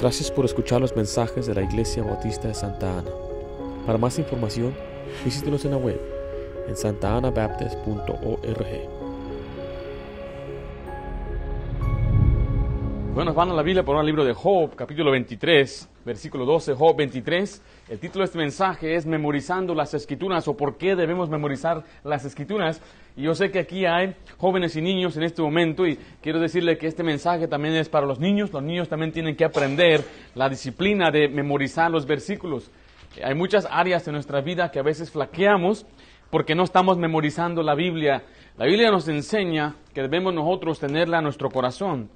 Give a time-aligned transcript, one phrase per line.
[0.00, 3.10] Gracias por escuchar los mensajes de la Iglesia Bautista de Santa Ana.
[3.84, 4.74] Para más información,
[5.24, 6.00] visítenos en la web
[6.68, 8.66] en santaanabaptist.org.
[13.14, 16.96] Bueno, van a la Biblia por un libro de Job, capítulo 23, versículo 12, Job
[16.96, 17.62] 23.
[17.88, 22.24] El título de este mensaje es Memorizando las Escrituras o por qué debemos memorizar las
[22.24, 22.80] Escrituras.
[23.16, 26.78] Y yo sé que aquí hay jóvenes y niños en este momento y quiero decirle
[26.78, 28.52] que este mensaje también es para los niños.
[28.52, 30.04] Los niños también tienen que aprender
[30.36, 32.70] la disciplina de memorizar los versículos.
[33.22, 35.86] Hay muchas áreas de nuestra vida que a veces flaqueamos
[36.30, 38.22] porque no estamos memorizando la Biblia.
[38.56, 42.10] La Biblia nos enseña que debemos nosotros tenerla en nuestro corazón.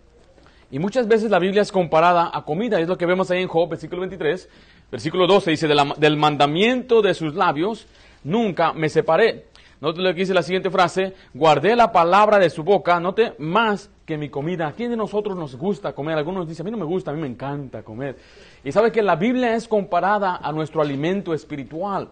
[0.70, 3.48] Y muchas veces la Biblia es comparada a comida, es lo que vemos ahí en
[3.48, 4.48] Job, versículo 23,
[4.91, 7.87] versículo 12, dice, del mandamiento de sus labios
[8.23, 9.47] nunca me separé.
[9.80, 13.91] Note lo que dice la siguiente frase, guardé la palabra de su boca, note, más
[14.05, 14.69] que mi comida.
[14.69, 16.19] ¿A quién de nosotros nos gusta comer?
[16.19, 18.16] Algunos dicen, a mí no me gusta, a mí me encanta comer.
[18.62, 22.11] Y sabe que la Biblia es comparada a nuestro alimento espiritual.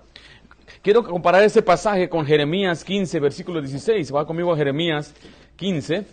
[0.81, 4.15] Quiero comparar ese pasaje con Jeremías 15, versículo 16.
[4.15, 5.15] Va conmigo a Jeremías
[5.57, 6.07] 15,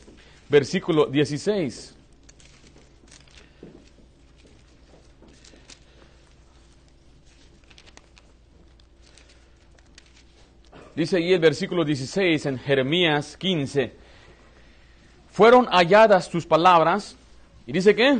[0.50, 1.95] versículo 16.
[10.96, 13.92] Dice ahí el versículo 16 en Jeremías 15.
[15.30, 17.18] Fueron halladas tus palabras.
[17.68, 18.20] ¿Y dice qué?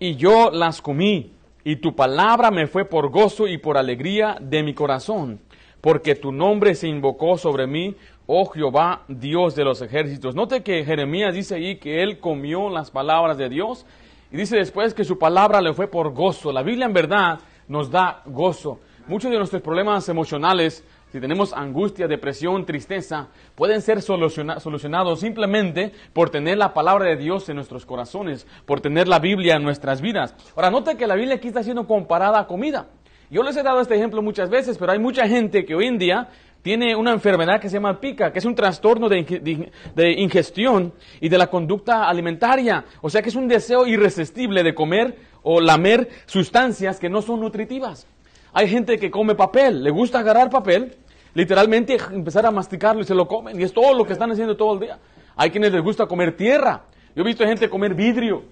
[0.00, 1.32] y yo las comí.
[1.62, 5.38] Y tu palabra me fue por gozo y por alegría de mi corazón.
[5.80, 7.94] Porque tu nombre se invocó sobre mí,
[8.26, 10.34] oh Jehová, Dios de los ejércitos.
[10.34, 13.86] Note que Jeremías dice ahí que él comió las palabras de Dios.
[14.32, 16.50] Y dice después que su palabra le fue por gozo.
[16.50, 18.80] La Biblia en verdad nos da gozo.
[19.06, 26.30] Muchos de nuestros problemas emocionales si tenemos angustia, depresión, tristeza, pueden ser solucionados simplemente por
[26.30, 30.34] tener la palabra de Dios en nuestros corazones, por tener la Biblia en nuestras vidas.
[30.54, 32.88] Ahora, nota que la Biblia aquí está siendo comparada a comida.
[33.30, 35.98] Yo les he dado este ejemplo muchas veces, pero hay mucha gente que hoy en
[35.98, 36.28] día
[36.62, 41.28] tiene una enfermedad que se llama pica, que es un trastorno de, de, ingestión y
[41.28, 42.84] de la conducta alimentaria.
[43.00, 47.40] O sea que es un deseo irresistible de comer o lamer sustancias que no son
[47.40, 48.06] nutritivas.
[48.52, 50.96] Hay gente que come papel, le gusta agarrar papel,
[51.34, 53.60] literalmente empezar a masticarlo y se lo comen.
[53.60, 54.98] Y es todo lo que están haciendo todo el día.
[55.36, 56.82] Hay quienes les gusta comer tierra.
[57.14, 58.44] Yo he visto gente comer vidrio.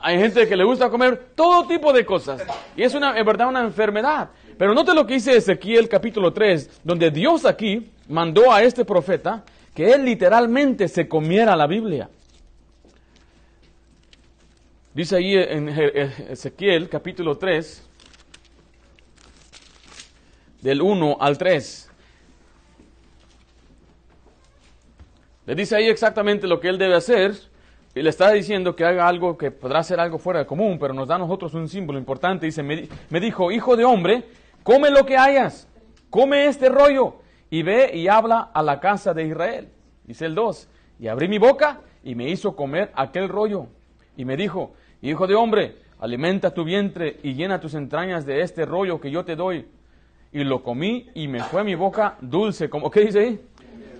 [0.00, 2.42] Hay gente que le gusta comer todo tipo de cosas.
[2.76, 4.30] Y es una, verdad una enfermedad.
[4.56, 9.42] Pero note lo que dice Ezequiel capítulo 3, donde Dios aquí mandó a este profeta
[9.74, 12.08] que él literalmente se comiera la Biblia.
[14.94, 17.88] Dice ahí en Ezequiel capítulo 3,
[20.62, 21.90] del 1 al 3.
[25.44, 27.34] Le dice ahí exactamente lo que él debe hacer
[27.94, 30.94] y le está diciendo que haga algo que podrá ser algo fuera de común, pero
[30.94, 32.46] nos da a nosotros un símbolo importante.
[32.46, 34.24] Dice, me, me dijo, hijo de hombre,
[34.62, 35.68] come lo que hayas,
[36.08, 37.16] come este rollo
[37.50, 39.68] y ve y habla a la casa de Israel.
[40.04, 40.68] Dice el 2,
[41.00, 43.66] y abrí mi boca y me hizo comer aquel rollo.
[44.16, 48.64] Y me dijo, hijo de hombre, alimenta tu vientre y llena tus entrañas de este
[48.64, 49.66] rollo que yo te doy
[50.32, 53.40] y lo comí y me fue a mi boca dulce, como, ¿qué dice ahí?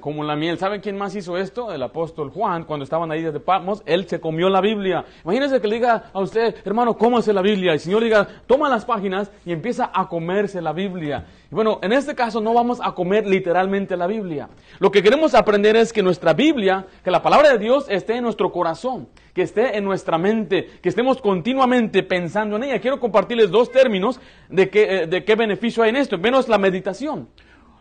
[0.01, 0.59] Como la miel.
[0.59, 1.73] ¿Saben quién más hizo esto?
[1.73, 5.05] El apóstol Juan, cuando estaban ahí de Patmos, él se comió la Biblia.
[5.23, 7.71] Imagínense que le diga a usted, hermano, cómase la Biblia.
[7.71, 11.27] Y el Señor diga, toma las páginas y empieza a comerse la Biblia.
[11.51, 14.49] Bueno, en este caso no vamos a comer literalmente la Biblia.
[14.81, 18.25] Lo que queremos aprender es que nuestra Biblia, que la palabra de Dios esté en
[18.25, 22.81] nuestro corazón que esté en nuestra mente, que estemos continuamente pensando en ella.
[22.81, 26.19] Quiero compartirles dos términos de qué, eh, de qué beneficio hay en esto.
[26.19, 27.29] Menos la meditación.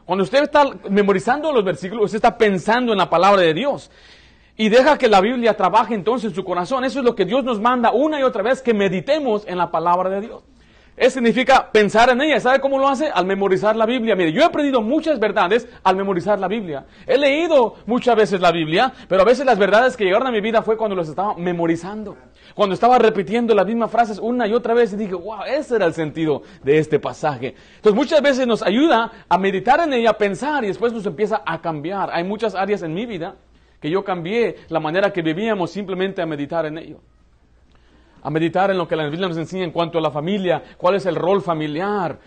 [0.06, 3.92] Cuando usted está memorizando los versículos, usted está pensando en la palabra de Dios.
[4.58, 6.84] Y deja que la Biblia trabaje entonces en su corazón.
[6.84, 9.72] Eso es lo que Dios nos manda una y otra vez, que meditemos en la
[9.72, 10.44] palabra de Dios.
[11.02, 12.40] Eso significa pensar en ella.
[12.40, 13.10] ¿Sabe cómo lo hace?
[13.10, 14.16] Al memorizar la Biblia.
[14.16, 16.86] Mire, yo he aprendido muchas verdades al memorizar la Biblia.
[17.08, 20.42] He leído muchas veces la Biblia, pero a veces las verdades que llegaron a mi
[20.42, 22.18] vida fue cuando los estaba memorizando.
[22.54, 25.88] Cuando estaba repitiendo las mismas frases una y otra vez y dije, wow, ese era
[25.88, 27.56] el sentido de este pasaje.
[27.78, 31.42] Entonces muchas veces nos ayuda a meditar en ella, a pensar y después nos empieza
[31.44, 32.12] a cambiar.
[32.14, 33.38] Hay muchas áreas en mi vida
[33.80, 37.00] que yo cambié la manera que vivíamos simplemente a meditar en ello
[38.24, 40.96] a meditar en lo que la Biblia nos enseña en cuanto a la familia, cuál
[40.96, 42.20] es el rol familiar,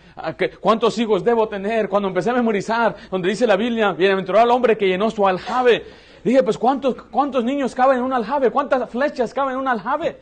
[0.61, 1.89] cuántos hijos debo tener.
[1.89, 5.85] Cuando empecé a memorizar, donde dice la Biblia, bienaventurado el hombre que llenó su aljave,
[6.25, 10.19] dije, pues ¿cuántos, cuántos niños caben en un aljave, cuántas flechas caben en un aljave.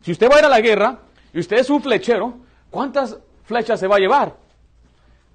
[0.00, 0.98] Si usted va a ir a la guerra
[1.32, 2.34] y usted es un flechero,
[2.70, 4.36] ¿cuántas flechas se va a llevar?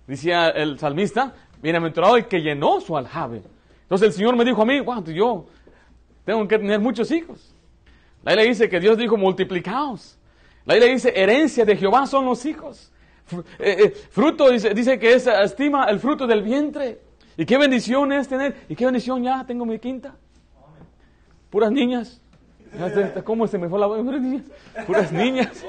[0.08, 3.44] Decía el salmista, bienaventurado el que llenó su aljave.
[3.84, 5.12] Entonces el Señor me dijo a mí, ¿cuánto?
[5.12, 5.46] Yo
[6.26, 7.54] tengo que tener muchos hijos.
[8.28, 10.20] La le dice que Dios dijo multiplicaos.
[10.66, 12.92] La Biblia dice, herencia de Jehová son los hijos.
[13.58, 17.00] Eh, eh, fruto, dice, dice que es, estima el fruto del vientre.
[17.38, 20.14] Y qué bendición es tener, y qué bendición ya tengo mi quinta.
[21.50, 22.22] Puras niñas.
[23.24, 24.06] ¿Cómo se me fue la voz?
[24.86, 25.64] Puras niñas.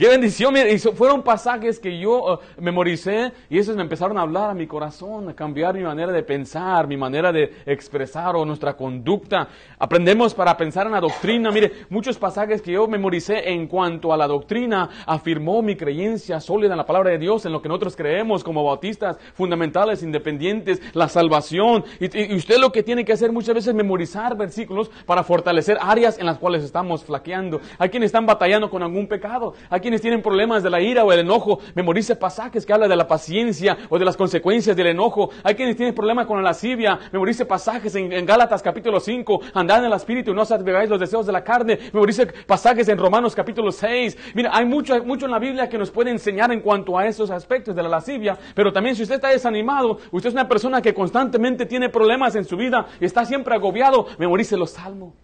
[0.00, 4.48] Qué bendición, y fueron pasajes que yo uh, memoricé y esos me empezaron a hablar
[4.48, 8.78] a mi corazón, a cambiar mi manera de pensar, mi manera de expresar o nuestra
[8.78, 9.48] conducta.
[9.78, 11.50] Aprendemos para pensar en la doctrina.
[11.50, 16.72] Mire, muchos pasajes que yo memoricé en cuanto a la doctrina afirmó mi creencia sólida
[16.72, 21.10] en la palabra de Dios, en lo que nosotros creemos como bautistas, fundamentales, independientes, la
[21.10, 21.84] salvación.
[22.00, 25.76] Y, y usted lo que tiene que hacer muchas veces es memorizar versículos para fortalecer
[25.78, 27.60] áreas en las cuales estamos flaqueando.
[27.76, 29.52] Hay quienes están batallando con algún pecado.
[29.68, 32.96] Hay quienes tienen problemas de la ira o el enojo, memorice pasajes que hablan de
[32.96, 35.30] la paciencia o de las consecuencias del enojo.
[35.42, 39.86] Hay quienes tienen problemas con la lascivia, memorice pasajes en, Gálatas capítulo 5, andad en
[39.86, 41.78] el espíritu y no satisfagáis los deseos de la carne.
[41.92, 44.34] Memorice pasajes en Romanos capítulo 6.
[44.34, 47.30] Mira, hay mucho, mucho en la Biblia que nos puede enseñar en cuanto a esos
[47.30, 50.92] aspectos de la lascivia, pero también si usted está desanimado, usted es una persona que
[50.92, 55.14] constantemente tiene problemas en su vida y está siempre agobiado, memorice los salmos.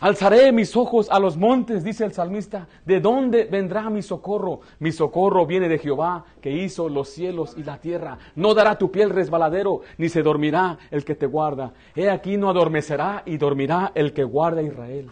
[0.00, 2.66] Alzaré mis ojos a los montes, dice el salmista.
[2.84, 4.60] ¿De dónde vendrá mi socorro?
[4.80, 8.18] Mi socorro viene de Jehová, que hizo los cielos y la tierra.
[8.34, 11.72] No dará tu piel resbaladero, ni se dormirá el que te guarda.
[11.94, 15.10] He aquí no adormecerá y dormirá el que guarda a Israel.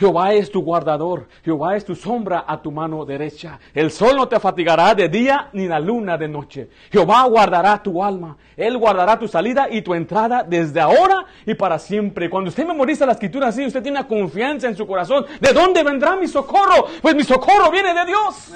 [0.00, 3.60] Jehová es tu guardador, Jehová es tu sombra a tu mano derecha.
[3.74, 6.70] El sol no te fatigará de día ni la luna de noche.
[6.90, 11.78] Jehová guardará tu alma, Él guardará tu salida y tu entrada desde ahora y para
[11.78, 12.30] siempre.
[12.30, 15.26] Cuando usted memoriza la escritura así, usted tiene confianza en su corazón.
[15.38, 16.86] ¿De dónde vendrá mi socorro?
[17.02, 18.54] Pues mi socorro viene de Dios.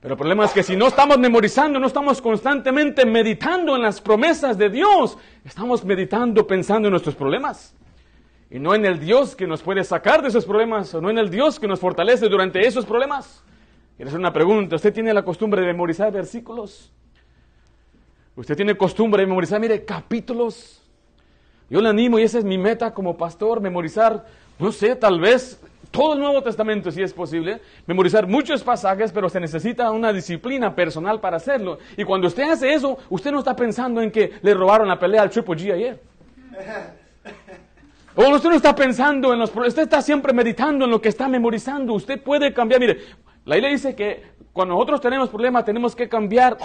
[0.00, 4.00] Pero el problema es que si no estamos memorizando, no estamos constantemente meditando en las
[4.00, 7.74] promesas de Dios, estamos meditando pensando en nuestros problemas
[8.50, 11.18] y no en el Dios que nos puede sacar de esos problemas, o no en
[11.18, 13.42] el Dios que nos fortalece durante esos problemas.
[13.96, 14.76] Quiero hacer una pregunta.
[14.76, 16.92] ¿Usted tiene la costumbre de memorizar versículos?
[18.36, 20.82] ¿Usted tiene costumbre de memorizar, mire, capítulos?
[21.70, 24.26] Yo le animo, y esa es mi meta como pastor, memorizar,
[24.58, 25.60] no sé, tal vez
[25.90, 30.74] todo el Nuevo Testamento, si es posible, memorizar muchos pasajes, pero se necesita una disciplina
[30.74, 31.78] personal para hacerlo.
[31.96, 35.22] Y cuando usted hace eso, usted no está pensando en que le robaron la pelea
[35.22, 36.00] al Triple G ayer.
[38.16, 41.08] O usted no está pensando en los problemas, usted está siempre meditando en lo que
[41.08, 41.94] está memorizando.
[41.94, 42.80] Usted puede cambiar.
[42.80, 42.98] Mire,
[43.44, 46.56] la Biblia dice que cuando nosotros tenemos problemas tenemos que cambiar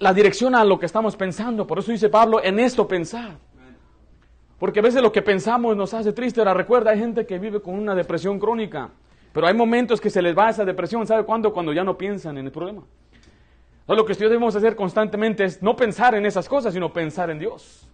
[0.00, 1.66] la dirección a lo que estamos pensando.
[1.66, 3.36] Por eso dice Pablo, en esto pensar.
[4.58, 6.40] Porque a veces lo que pensamos nos hace triste.
[6.40, 8.90] Ahora recuerda, hay gente que vive con una depresión crónica.
[9.32, 11.06] Pero hay momentos que se les va esa depresión.
[11.06, 11.52] ¿Sabe cuándo?
[11.52, 12.82] Cuando ya no piensan en el problema.
[13.82, 17.38] Entonces, lo que debemos hacer constantemente es no pensar en esas cosas, sino pensar en
[17.38, 17.87] Dios.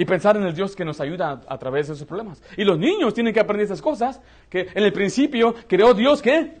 [0.00, 2.40] Y pensar en el Dios que nos ayuda a, través de esos problemas.
[2.56, 4.20] Y los niños tienen que aprender esas cosas.
[4.48, 6.58] Que en el principio creó Dios, ¿qué?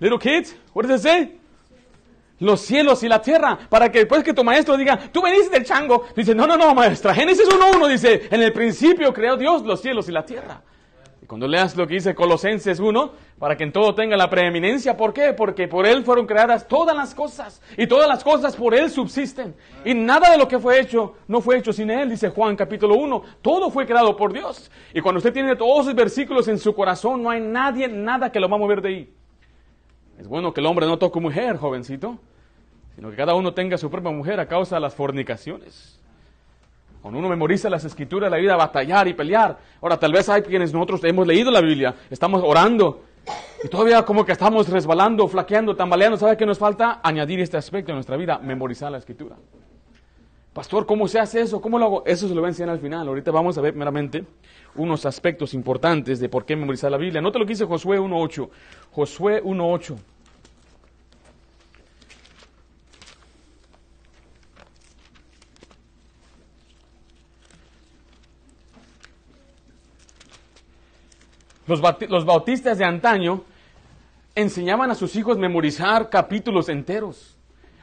[0.00, 1.38] Little kids, what does it say?
[2.40, 3.58] Los cielos y la tierra.
[3.68, 6.06] Para que después que tu maestro diga, tú veniste del chango.
[6.16, 7.14] Dice, no, no, no, maestra.
[7.14, 10.62] Génesis 1.1 dice, en el principio creó Dios los cielos y la tierra.
[11.34, 13.10] Cuando leas lo que dice Colosenses 1,
[13.40, 15.32] para que en todo tenga la preeminencia, ¿por qué?
[15.32, 19.52] Porque por Él fueron creadas todas las cosas, y todas las cosas por Él subsisten.
[19.84, 22.94] Y nada de lo que fue hecho no fue hecho sin Él, dice Juan capítulo
[22.94, 23.22] 1.
[23.42, 24.70] Todo fue creado por Dios.
[24.92, 28.38] Y cuando usted tiene todos esos versículos en su corazón, no hay nadie, nada que
[28.38, 29.14] lo va a mover de ahí.
[30.20, 32.16] Es bueno que el hombre no toque mujer, jovencito,
[32.94, 36.00] sino que cada uno tenga su propia mujer a causa de las fornicaciones.
[37.04, 39.58] Cuando uno memoriza las escrituras, la vida a batallar y pelear.
[39.82, 43.02] Ahora, tal vez hay quienes nosotros hemos leído la Biblia, estamos orando
[43.62, 46.16] y todavía como que estamos resbalando, flaqueando, tambaleando.
[46.16, 47.00] ¿Sabe qué nos falta?
[47.02, 49.36] Añadir este aspecto en nuestra vida, memorizar la escritura.
[50.54, 51.60] Pastor, ¿cómo se hace eso?
[51.60, 52.02] ¿Cómo lo hago?
[52.06, 53.06] Eso se lo voy a enseñar al final.
[53.06, 54.24] Ahorita vamos a ver meramente
[54.74, 57.20] unos aspectos importantes de por qué memorizar la Biblia.
[57.20, 58.48] Note lo que dice Josué 1.8.
[58.92, 60.13] Josué 1.8.
[71.66, 71.80] Los,
[72.24, 73.42] bautistas de antaño
[74.34, 77.36] enseñaban a sus hijos memorizar capítulos enteros.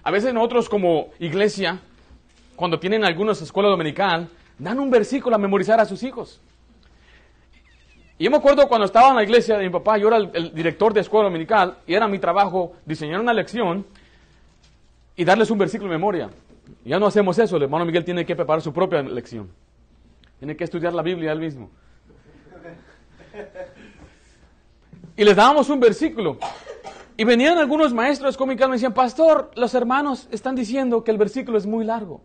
[0.03, 1.79] A veces nosotros como iglesia,
[2.55, 6.39] cuando tienen algunos escuela dominical, dan un versículo a memorizar a sus hijos.
[8.19, 10.53] Y yo me acuerdo cuando estaba en la iglesia de mi papá, yo era el,
[10.53, 13.83] director de escuela dominical y era mi trabajo diseñar una lección
[15.15, 16.29] y darles un versículo de memoria.
[16.85, 19.49] Ya no hacemos eso, el hermano Miguel tiene que preparar su propia lección.
[20.37, 21.71] Tiene que estudiar la Biblia él mismo.
[25.15, 26.37] Y les dábamos un versículo.
[27.17, 31.17] Y venían algunos maestros cómicos y me decían, pastor, los hermanos están diciendo que el
[31.17, 32.21] versículo es muy largo.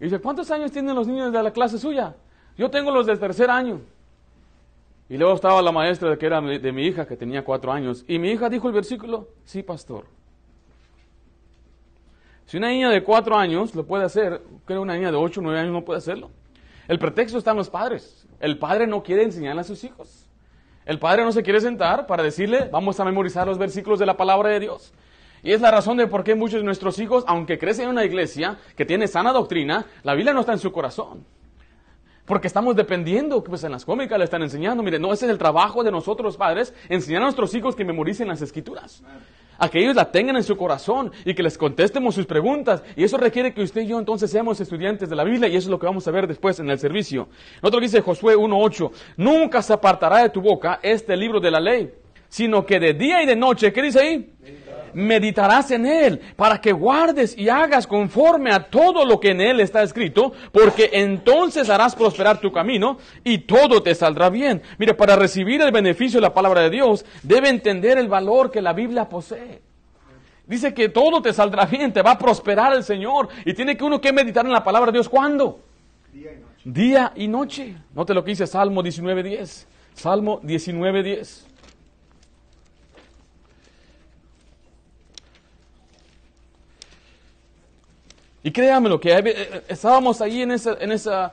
[0.00, 2.14] Y dice, ¿cuántos años tienen los niños de la clase suya?
[2.56, 3.80] Yo tengo los del tercer año.
[5.08, 8.04] Y luego estaba la maestra que era de mi hija, que tenía cuatro años.
[8.08, 10.06] Y mi hija dijo el versículo, sí, pastor.
[12.46, 15.42] Si una niña de cuatro años lo puede hacer, creo una niña de ocho o
[15.42, 16.30] nueve años no puede hacerlo.
[16.88, 18.26] El pretexto está en los padres.
[18.40, 20.26] El padre no quiere enseñarle a sus hijos.
[20.84, 24.16] El padre no se quiere sentar para decirle, vamos a memorizar los versículos de la
[24.16, 24.92] palabra de Dios.
[25.44, 28.04] Y es la razón de por qué muchos de nuestros hijos, aunque crecen en una
[28.04, 31.24] iglesia que tiene sana doctrina, la Biblia no está en su corazón.
[32.24, 34.82] Porque estamos dependiendo, pues en las cómicas le están enseñando.
[34.82, 38.28] Mire, no, ese es el trabajo de nosotros padres, enseñar a nuestros hijos que memoricen
[38.28, 39.02] las escrituras.
[39.58, 42.82] A que ellos la tengan en su corazón y que les contestemos sus preguntas.
[42.96, 45.66] Y eso requiere que usted y yo entonces seamos estudiantes de la Biblia y eso
[45.66, 47.28] es lo que vamos a ver después en el servicio.
[47.60, 51.92] Otro dice Josué 1.8, nunca se apartará de tu boca este libro de la ley,
[52.28, 54.32] sino que de día y de noche, ¿qué dice ahí?
[54.94, 59.60] Meditarás en él, para que guardes y hagas conforme a todo lo que en él
[59.60, 64.62] está escrito, porque entonces harás prosperar tu camino y todo te saldrá bien.
[64.78, 68.62] Mire, para recibir el beneficio de la palabra de Dios, debe entender el valor que
[68.62, 69.60] la Biblia posee.
[70.46, 73.28] Dice que todo te saldrá bien, te va a prosperar el Señor.
[73.44, 75.08] Y tiene que uno que meditar en la palabra de Dios.
[75.08, 75.60] ¿Cuándo?
[76.12, 76.62] Día y noche.
[76.64, 77.76] Día y noche.
[77.94, 79.66] Note lo que dice Salmo 19.10.
[79.94, 81.51] Salmo 19.10.
[88.42, 91.32] Y créanmelo, que eh, eh, estábamos ahí en esa, en, esa,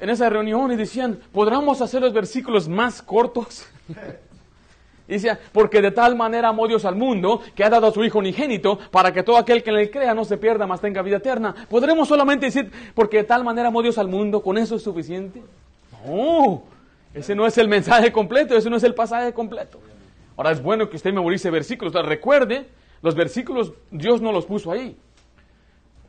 [0.00, 3.66] en esa reunión y decían, ¿podríamos hacer los versículos más cortos?
[5.08, 8.02] y decía, porque de tal manera amó Dios al mundo que ha dado a su
[8.02, 11.18] Hijo unigénito para que todo aquel que le crea no se pierda, mas tenga vida
[11.18, 11.54] eterna.
[11.68, 15.42] ¿Podremos solamente decir, porque de tal manera amó Dios al mundo, con eso es suficiente?
[16.06, 16.62] No,
[17.12, 19.78] ese no es el mensaje completo, ese no es el pasaje completo.
[20.34, 21.92] Ahora es bueno que usted memorice versículos.
[22.06, 22.66] recuerde,
[23.02, 24.96] los versículos Dios no los puso ahí.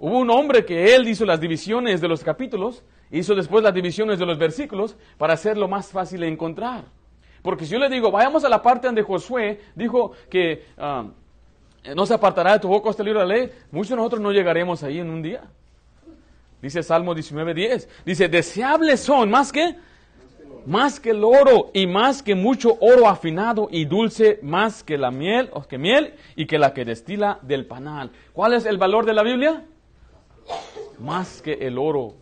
[0.03, 4.19] Hubo un hombre que él hizo las divisiones de los capítulos, hizo después las divisiones
[4.19, 6.83] de los versículos para hacerlo más fácil de encontrar.
[7.41, 11.05] Porque si yo le digo, vayamos a la parte donde Josué dijo que ah,
[11.95, 14.33] no se apartará de tu boca este libro de la ley, muchos de nosotros no
[14.33, 15.43] llegaremos ahí en un día.
[16.61, 17.87] Dice Salmo 19.10.
[18.05, 19.77] Dice, deseables son más que
[20.65, 25.11] más que el oro y más que mucho oro afinado y dulce, más que la
[25.11, 28.11] miel, o que miel y que la que destila del panal.
[28.33, 29.63] ¿Cuál es el valor de la Biblia?
[30.99, 32.15] Más que el oro.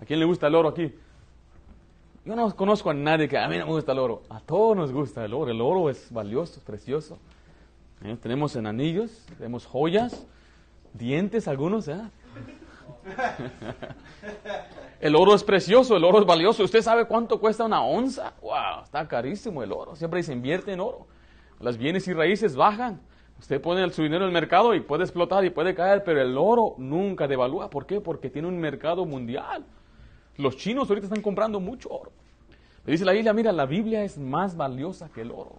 [0.00, 0.94] ¿A quién le gusta el oro aquí?
[2.24, 4.22] Yo no conozco a nadie que a mí no me gusta el oro.
[4.28, 5.50] A todos nos gusta el oro.
[5.50, 7.18] El oro es valioso, es precioso.
[8.02, 8.16] ¿Eh?
[8.20, 10.26] Tenemos en anillos, tenemos joyas,
[10.92, 11.88] dientes algunos.
[11.88, 12.00] ¿eh?
[15.00, 16.62] el oro es precioso, el oro es valioso.
[16.62, 18.34] ¿Usted sabe cuánto cuesta una onza?
[18.42, 18.84] ¡Wow!
[18.84, 19.96] Está carísimo el oro.
[19.96, 21.06] Siempre se invierte en oro.
[21.58, 23.00] Las bienes y raíces bajan.
[23.40, 26.36] Usted pone su dinero en el mercado y puede explotar y puede caer, pero el
[26.36, 27.70] oro nunca devalúa.
[27.70, 27.98] ¿Por qué?
[27.98, 29.64] Porque tiene un mercado mundial.
[30.36, 32.12] Los chinos ahorita están comprando mucho oro.
[32.84, 35.58] Le dice la Biblia, mira, la Biblia es más valiosa que el oro.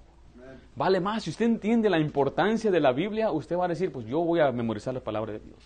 [0.76, 1.24] Vale más.
[1.24, 4.40] Si usted entiende la importancia de la Biblia, usted va a decir, pues yo voy
[4.40, 5.58] a memorizar la palabra de Dios.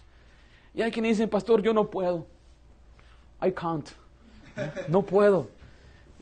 [0.73, 2.25] Y hay quienes dicen, pastor, yo no puedo.
[3.45, 3.89] I can't.
[4.87, 5.49] No puedo.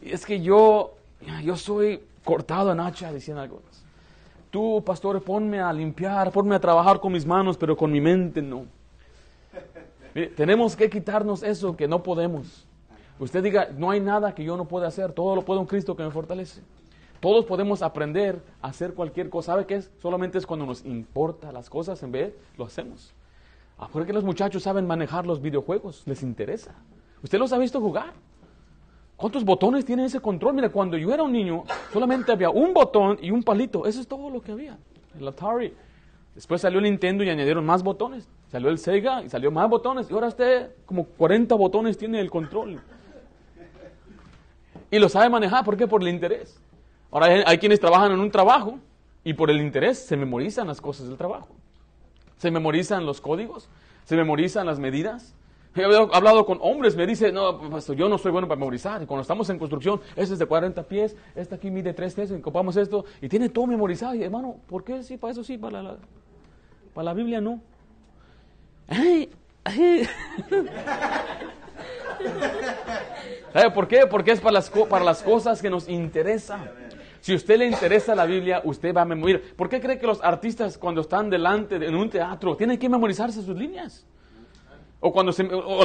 [0.02, 0.96] Es que yo,
[1.44, 3.73] yo soy cortado en hacha, decían algunos.
[4.54, 8.40] Tú, pastor, ponme a limpiar, ponme a trabajar con mis manos, pero con mi mente
[8.40, 8.68] no.
[10.36, 12.68] tenemos que quitarnos eso que no podemos.
[13.18, 15.96] Usted diga, no hay nada que yo no pueda hacer, todo lo puedo en Cristo
[15.96, 16.62] que me fortalece.
[17.20, 19.54] Todos podemos aprender a hacer cualquier cosa.
[19.54, 19.90] ¿Sabe qué es?
[20.00, 23.12] Solamente es cuando nos importa las cosas, en vez lo hacemos.
[23.80, 26.76] Ah, que los muchachos saben manejar los videojuegos, les interesa.
[27.24, 28.14] ¿Usted los ha visto jugar?
[29.24, 30.54] ¿Cuántos botones tiene ese control?
[30.54, 31.64] Mira, cuando yo era un niño,
[31.94, 33.86] solamente había un botón y un palito.
[33.86, 34.78] Eso es todo lo que había.
[35.18, 35.74] El Atari.
[36.36, 38.28] Después salió el Nintendo y añadieron más botones.
[38.52, 40.12] Salió el Sega y salió más botones.
[40.12, 42.82] Y ahora usted como 40 botones tiene el control.
[44.92, 45.64] Y lo sabe manejar.
[45.64, 45.88] ¿Por qué?
[45.88, 46.60] Por el interés.
[47.10, 48.78] Ahora hay, hay quienes trabajan en un trabajo
[49.24, 51.48] y por el interés se memorizan las cosas del trabajo.
[52.40, 53.70] Se memorizan los códigos,
[54.04, 55.34] se memorizan las medidas,
[55.76, 59.02] He hablado con hombres, me dice, no, yo no soy bueno para memorizar.
[59.02, 62.32] Y cuando estamos en construcción, este es de 40 pies, este aquí mide 3 pies,
[62.32, 64.14] ocupamos esto, y tiene todo memorizado.
[64.14, 65.18] Y hermano, ¿por qué sí?
[65.18, 65.98] Para eso sí, para la,
[66.94, 67.60] para la Biblia no.
[73.54, 74.06] ¿Sabe por qué?
[74.08, 76.70] Porque es para las, para las cosas que nos interesan.
[77.20, 79.42] Si usted le interesa la Biblia, usted va a memorizar.
[79.56, 83.42] ¿Por qué cree que los artistas cuando están delante en un teatro tienen que memorizarse
[83.42, 84.06] sus líneas?
[85.06, 85.34] O, cuando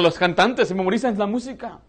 [0.01, 1.79] los cantantes se memorizan la música.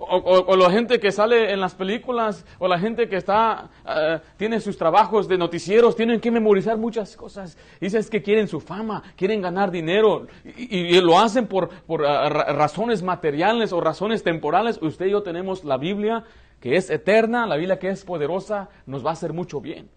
[0.00, 3.68] O, o- o la gente que sale en las películas, o la gente que está,
[3.84, 7.58] eh, tiene sus trabajos de noticieros, tienen que memorizar muchas cosas.
[7.80, 12.52] Dicen que quieren su fama, quieren ganar dinero, y, lo hacen por, por ah, ra-
[12.52, 14.78] razones materiales o razones temporales.
[14.80, 16.22] Usted y yo tenemos la Biblia
[16.60, 19.88] que es eterna, la Biblia que es poderosa, nos va a hacer mucho bien.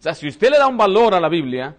[0.00, 1.76] O sea, si usted le da un valor a la Biblia,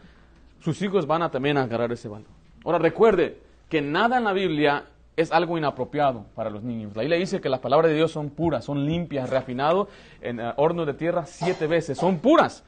[0.62, 2.27] sus hijos van a también agarrar ese valor.
[2.63, 6.95] Ahora recuerde que nada en la Biblia es algo inapropiado para los niños.
[6.95, 9.89] La Biblia dice que las palabras de Dios son puras, son limpias, refinado
[10.21, 12.63] en eh, horno de tierra siete veces, son puras.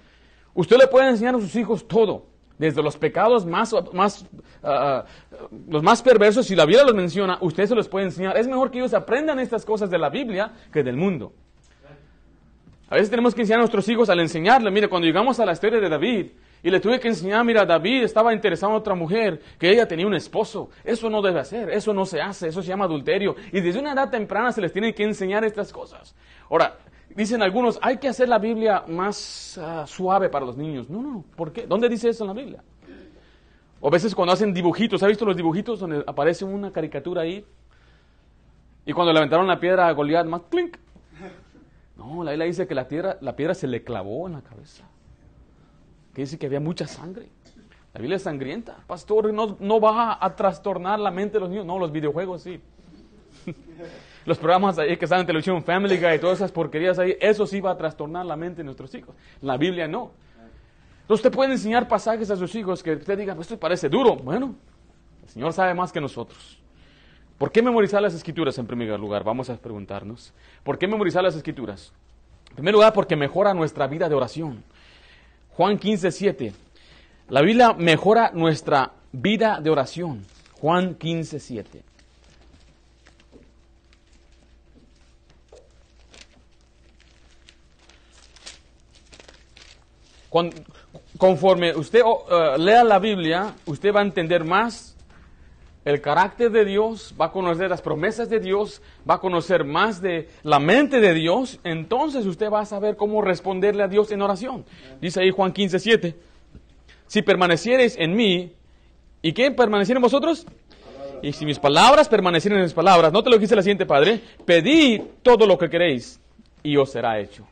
[0.56, 2.26] Usted le puede enseñar a sus hijos todo,
[2.58, 4.26] desde los pecados más, más
[4.64, 5.06] ah,
[5.68, 8.36] los más perversos, si la Biblia los menciona, usted se los puede enseñar.
[8.36, 11.34] Es mejor que ellos aprendan estas cosas de la Biblia que del mundo.
[12.90, 14.72] A veces tenemos que enseñar a nuestros hijos al enseñarle.
[14.72, 16.28] Mire, cuando llegamos a la historia de David,
[16.62, 20.06] y le tuve que enseñar, mira, David estaba interesado en otra mujer, que ella tenía
[20.06, 20.70] un esposo.
[20.84, 23.36] Eso no debe hacer, eso no se hace, eso se llama adulterio.
[23.52, 26.16] Y desde una edad temprana se les tiene que enseñar estas cosas.
[26.50, 26.78] Ahora,
[27.16, 30.90] dicen algunos, hay que hacer la Biblia más ah, suave para los niños.
[30.90, 31.66] No, no, ¿por qué?
[31.66, 32.64] ¿Dónde dice eso en la Biblia?
[33.80, 37.46] O a veces cuando hacen dibujitos, ¿ha visto los dibujitos donde aparece una caricatura ahí?
[38.86, 40.78] Y cuando le aventaron la piedra a Goliat, más clink.
[42.00, 44.86] No, la Biblia dice que la piedra, la piedra se le clavó en la cabeza.
[46.14, 47.28] Que dice que había mucha sangre.
[47.94, 48.78] La Biblia es sangrienta.
[48.88, 51.66] Pastor, no, no va a trastornar la mente de los niños.
[51.66, 52.62] No, los videojuegos sí.
[54.26, 57.46] los programas ahí que están en televisión, Family Guy y todas esas porquerías ahí, eso
[57.46, 59.14] sí va a trastornar la mente de nuestros hijos.
[59.42, 60.12] La Biblia no.
[61.02, 64.16] Entonces usted puede enseñar pasajes a sus hijos que usted diga, pues esto parece duro.
[64.16, 64.56] Bueno,
[65.24, 66.59] el Señor sabe más que nosotros.
[67.40, 69.24] ¿Por qué memorizar las escrituras en primer lugar?
[69.24, 70.34] Vamos a preguntarnos.
[70.62, 71.94] ¿Por qué memorizar las escrituras?
[72.50, 74.62] En primer lugar, porque mejora nuestra vida de oración.
[75.52, 76.54] Juan 15, 7.
[77.30, 80.26] La Biblia mejora nuestra vida de oración.
[80.60, 81.84] Juan 15, 7.
[90.30, 90.52] Con-
[91.18, 94.98] conforme usted oh, eh, lea la Biblia, usted va a entender más
[95.86, 100.02] el carácter de Dios, va a conocer las promesas de Dios, va a conocer más
[100.02, 104.22] de la mente de Dios, entonces usted va a saber cómo responderle a Dios en
[104.22, 104.66] oración.
[105.02, 106.16] Dice ahí Juan 15, 7.
[107.08, 108.52] Si permaneciereis en mí,
[109.22, 110.46] ¿y qué permanecieren en vosotros?
[111.22, 113.86] Y si mis palabras permanecieren en mis palabras, no te lo que dice la siguiente
[113.86, 116.20] padre, pedid todo lo que queréis
[116.62, 117.48] y os será hecho.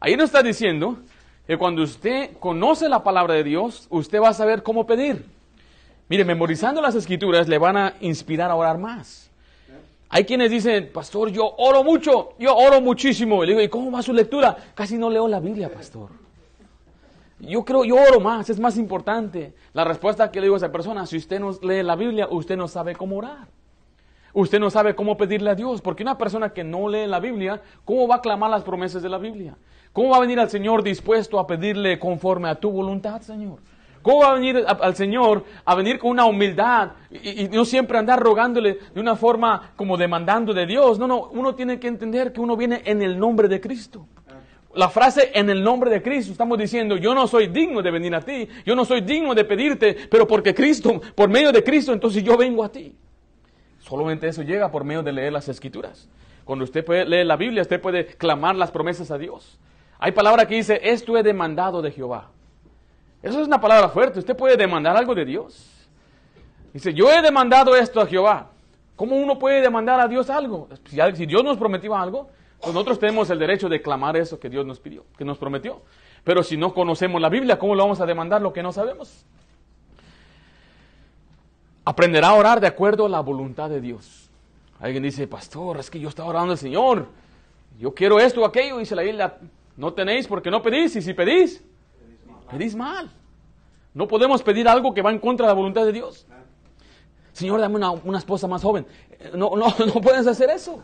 [0.00, 0.98] Ahí nos está diciendo
[1.46, 5.24] que cuando usted conoce la palabra de Dios, usted va a saber cómo pedir.
[6.08, 9.30] Mire, memorizando las escrituras le van a inspirar a orar más.
[10.14, 13.42] Hay quienes dicen, pastor, yo oro mucho, yo oro muchísimo.
[13.42, 14.54] Y le digo, ¿y cómo va su lectura?
[14.74, 16.10] Casi no leo la Biblia, pastor.
[17.38, 19.54] Yo creo, yo oro más, es más importante.
[19.72, 22.58] La respuesta que le digo a esa persona, si usted no lee la Biblia, usted
[22.58, 23.48] no sabe cómo orar.
[24.34, 27.60] Usted no sabe cómo pedirle a Dios, porque una persona que no lee la Biblia,
[27.84, 29.56] ¿cómo va a clamar las promesas de la Biblia?
[29.92, 33.58] ¿Cómo va a venir al Señor dispuesto a pedirle conforme a tu voluntad, Señor?
[34.02, 37.98] ¿Cómo va a venir al Señor a venir con una humildad y, y no siempre
[37.98, 40.98] andar rogándole de una forma como demandando de Dios?
[40.98, 44.06] No, no, uno tiene que entender que uno viene en el nombre de Cristo.
[44.74, 48.14] La frase en el nombre de Cristo, estamos diciendo, yo no soy digno de venir
[48.14, 51.92] a ti, yo no soy digno de pedirte, pero porque Cristo, por medio de Cristo,
[51.92, 52.96] entonces yo vengo a ti.
[53.80, 56.08] Solamente eso llega por medio de leer las escrituras.
[56.44, 59.58] Cuando usted puede leer la Biblia, usted puede clamar las promesas a Dios.
[59.98, 62.30] Hay palabra que dice, esto he demandado de Jehová.
[63.22, 64.18] Eso es una palabra fuerte.
[64.18, 65.70] Usted puede demandar algo de Dios.
[66.72, 68.50] Dice, yo he demandado esto a Jehová.
[68.96, 70.68] ¿Cómo uno puede demandar a Dios algo?
[70.86, 72.28] Si, Dios nos prometió algo,
[72.60, 75.82] pues nosotros tenemos el derecho de clamar eso que Dios nos pidió, que nos prometió.
[76.24, 79.24] Pero si no conocemos la Biblia, ¿cómo lo vamos a demandar lo que no sabemos?
[81.84, 84.30] Aprenderá a orar de acuerdo a la voluntad de Dios.
[84.80, 87.08] Alguien dice, pastor, es que yo estaba orando al Señor.
[87.78, 88.78] Yo quiero esto o aquello.
[88.78, 89.36] Dice la Biblia,
[89.76, 90.94] no tenéis porque no pedís.
[90.96, 91.64] Y si pedís,
[92.52, 93.10] pedís mal.
[93.94, 96.26] No podemos pedir algo que va en contra de la voluntad de Dios.
[97.32, 98.86] Señor, dame una, una esposa más joven.
[99.10, 100.82] Eh, No, no, no puedes hacer eso.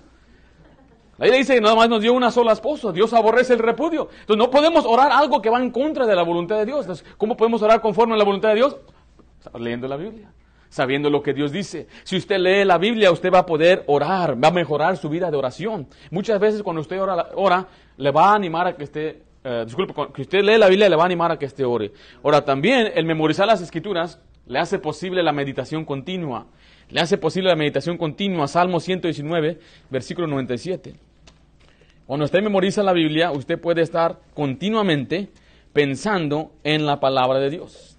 [1.18, 2.92] La Biblia dice que nada más nos dio una sola esposa.
[2.92, 4.09] Dios aborrece el repudio.
[4.20, 7.04] Entonces no podemos orar algo que va en contra de la voluntad de Dios.
[7.16, 8.76] ¿cómo podemos orar conforme a la voluntad de Dios?
[9.59, 10.31] Leyendo la Biblia.
[10.68, 11.88] Sabiendo lo que Dios dice.
[12.04, 15.28] Si usted lee la Biblia, usted va a poder orar, va a mejorar su vida
[15.31, 15.88] de oración.
[16.11, 19.94] Muchas veces cuando usted ora, ora le va a animar a que esté, eh, disculpe,
[20.12, 21.92] que usted lee la Biblia le va a animar a que esté ore.
[22.22, 26.46] Ahora también el memorizar las escrituras le hace posible la meditación continua.
[26.90, 28.48] Le hace posible la meditación continua.
[28.48, 29.59] Salmo 119,
[29.90, 30.94] versículo 97.
[32.07, 35.29] Cuando usted memoriza la Biblia, usted puede estar continuamente
[35.74, 37.96] pensando en la palabra de Dios.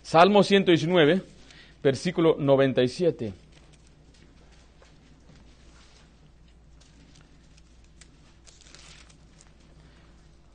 [0.00, 1.22] Salmo 119,
[1.82, 3.34] versículo 97.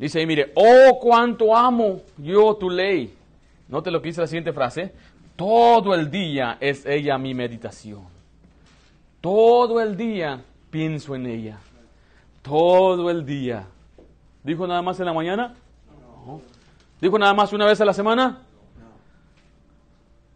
[0.03, 3.15] Dice ahí, mire, oh, cuánto amo yo tu ley.
[3.69, 4.93] Note lo que dice la siguiente frase.
[5.37, 8.03] Todo el día es ella mi meditación.
[9.21, 11.57] Todo el día pienso en ella.
[12.41, 13.65] Todo el día.
[14.43, 15.55] ¿Dijo nada más en la mañana?
[16.25, 16.41] No.
[16.99, 18.41] ¿Dijo nada más una vez a la semana?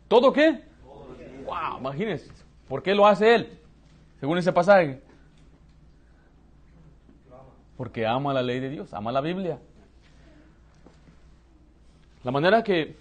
[0.08, 0.62] ¿Todo qué?
[1.44, 2.32] Wow, imagínense.
[2.70, 3.60] ¿Por qué lo hace él?
[4.22, 5.02] Según ese pasaje.
[7.78, 9.60] Porque ama la ley de Dios, ama la Biblia.
[12.24, 12.96] La manera que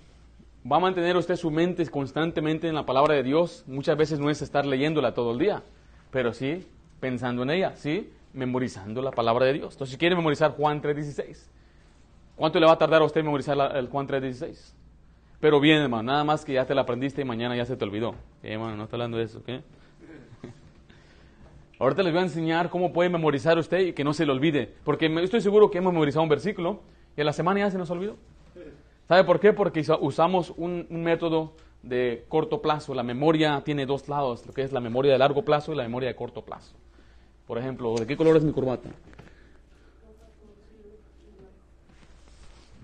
[0.70, 4.30] va a mantener usted su mente constantemente en la palabra de Dios, muchas veces no
[4.30, 5.62] es estar leyéndola todo el día,
[6.10, 6.66] pero sí
[7.00, 9.74] pensando en ella, sí memorizando la palabra de Dios.
[9.74, 11.48] Entonces, si quiere memorizar Juan 3.16,
[12.36, 14.74] ¿cuánto le va a tardar a usted memorizar el Juan 3.16?
[15.40, 17.84] Pero bien, hermano, nada más que ya te la aprendiste y mañana ya se te
[17.84, 18.14] olvidó.
[18.42, 19.62] Eh, hermano, no está hablando de eso, ¿qué?
[21.78, 24.74] Ahorita les voy a enseñar cómo puede memorizar usted y que no se le olvide.
[24.84, 26.80] Porque estoy seguro que hemos memorizado un versículo
[27.16, 28.16] y a la semana ya se nos olvidó.
[29.06, 29.52] ¿Sabe por qué?
[29.52, 32.94] Porque usamos un, método de corto plazo.
[32.94, 35.82] La memoria tiene dos lados, lo que es la memoria de largo plazo y la
[35.82, 36.74] memoria de corto plazo.
[37.46, 38.88] Por ejemplo, ¿de qué color es mi corbata?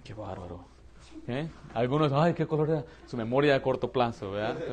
[0.05, 0.72] Qué bárbaro.
[1.29, 1.49] ¿Eh?
[1.75, 4.33] Algunos, ay, qué color era su memoria de corto plazo.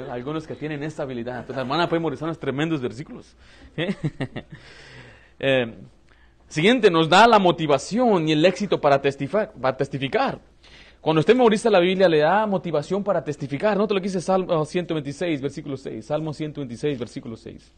[0.09, 1.35] Algunos que tienen esta habilidad.
[1.35, 3.35] Entonces, la hermana puede memorizar unos tremendos versículos.
[5.39, 5.75] ¿Eh?
[6.47, 10.39] Siguiente, nos da la motivación y el éxito para testificar, para testificar.
[10.99, 13.77] Cuando usted memoriza la Biblia, le da motivación para testificar.
[13.77, 16.05] No te lo que dice Salmo 126, versículo 6.
[16.05, 17.71] Salmo 126, versículo 6.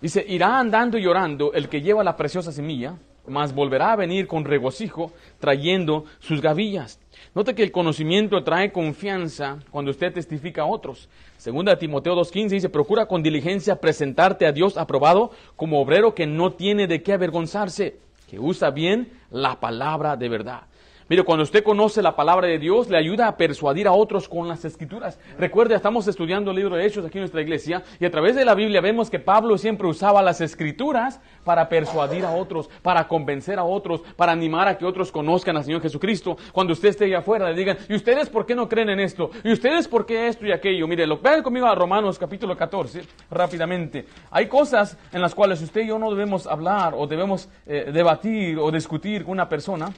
[0.00, 2.96] Dice, irá andando y llorando el que lleva la preciosa semilla
[3.30, 7.00] mas volverá a venir con regocijo trayendo sus gavillas.
[7.34, 11.08] Note que el conocimiento trae confianza cuando usted testifica a otros.
[11.36, 16.52] Segunda Timoteo 2.15 dice, procura con diligencia presentarte a Dios aprobado como obrero que no
[16.52, 20.62] tiene de qué avergonzarse, que usa bien la palabra de verdad.
[21.10, 24.46] Mire, cuando usted conoce la palabra de Dios, le ayuda a persuadir a otros con
[24.46, 25.18] las escrituras.
[25.40, 28.44] Recuerde, estamos estudiando el libro de Hechos aquí en nuestra iglesia y a través de
[28.44, 33.58] la Biblia vemos que Pablo siempre usaba las escrituras para persuadir a otros, para convencer
[33.58, 36.36] a otros, para animar a que otros conozcan al Señor Jesucristo.
[36.52, 39.32] Cuando usted esté allá afuera, le digan, ¿y ustedes por qué no creen en esto?
[39.42, 40.86] ¿Y ustedes por qué esto y aquello?
[40.86, 44.06] Mire, lo, conmigo a Romanos capítulo 14, rápidamente.
[44.30, 48.60] Hay cosas en las cuales usted y yo no debemos hablar o debemos eh, debatir
[48.60, 49.92] o discutir con una persona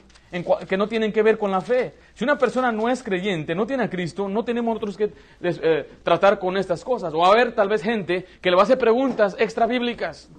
[0.67, 1.93] que no tienen que ver con la fe.
[2.15, 5.89] Si una persona no es creyente, no tiene a Cristo, no tenemos nosotros que eh,
[6.01, 7.13] tratar con estas cosas.
[7.13, 10.29] O a haber tal vez gente que le va a hacer preguntas extra bíblicas.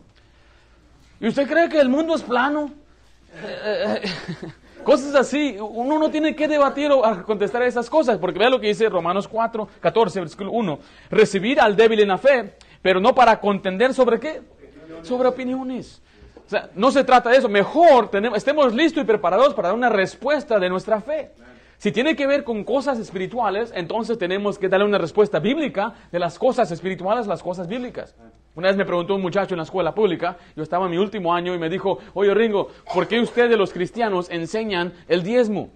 [1.21, 2.73] ¿Y usted cree que el mundo es plano?
[4.85, 5.57] Cosas así.
[5.59, 8.89] Uno no tiene que debatir o contestar a esas cosas, porque vea lo que dice
[8.89, 10.79] Romanos 4, 14, versículo 1.
[11.11, 14.43] Recibir al débil en la fe, pero no para contender sobre qué?
[15.03, 16.03] Sobre opiniones.
[16.47, 17.49] O sea, no se trata de eso.
[17.49, 21.33] Mejor tenemos, estemos listos y preparados para dar una respuesta de nuestra fe.
[21.79, 26.19] Si tiene que ver con cosas espirituales, entonces tenemos que darle una respuesta bíblica de
[26.19, 28.15] las cosas espirituales, las cosas bíblicas.
[28.55, 31.35] Una vez me preguntó un muchacho en la escuela pública, yo estaba en mi último
[31.35, 35.71] año y me dijo, oye Ringo, ¿por qué ustedes los cristianos enseñan el diezmo?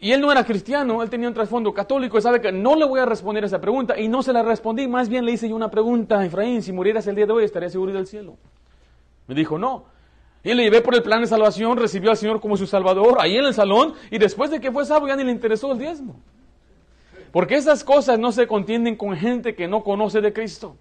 [0.00, 2.86] Y él no era cristiano, él tenía un trasfondo católico y sabe que no le
[2.86, 5.56] voy a responder esa pregunta y no se la respondí, más bien le hice yo
[5.56, 8.38] una pregunta, Efraín, si murieras el día de hoy estarías seguro del cielo.
[9.28, 9.84] Me dijo, no.
[10.42, 13.36] Y le llevé por el plan de salvación, recibió al Señor como su Salvador, ahí
[13.36, 16.20] en el salón, y después de que fue salvo ya ni le interesó el diezmo.
[17.30, 20.76] Porque esas cosas no se contienden con gente que no conoce de Cristo.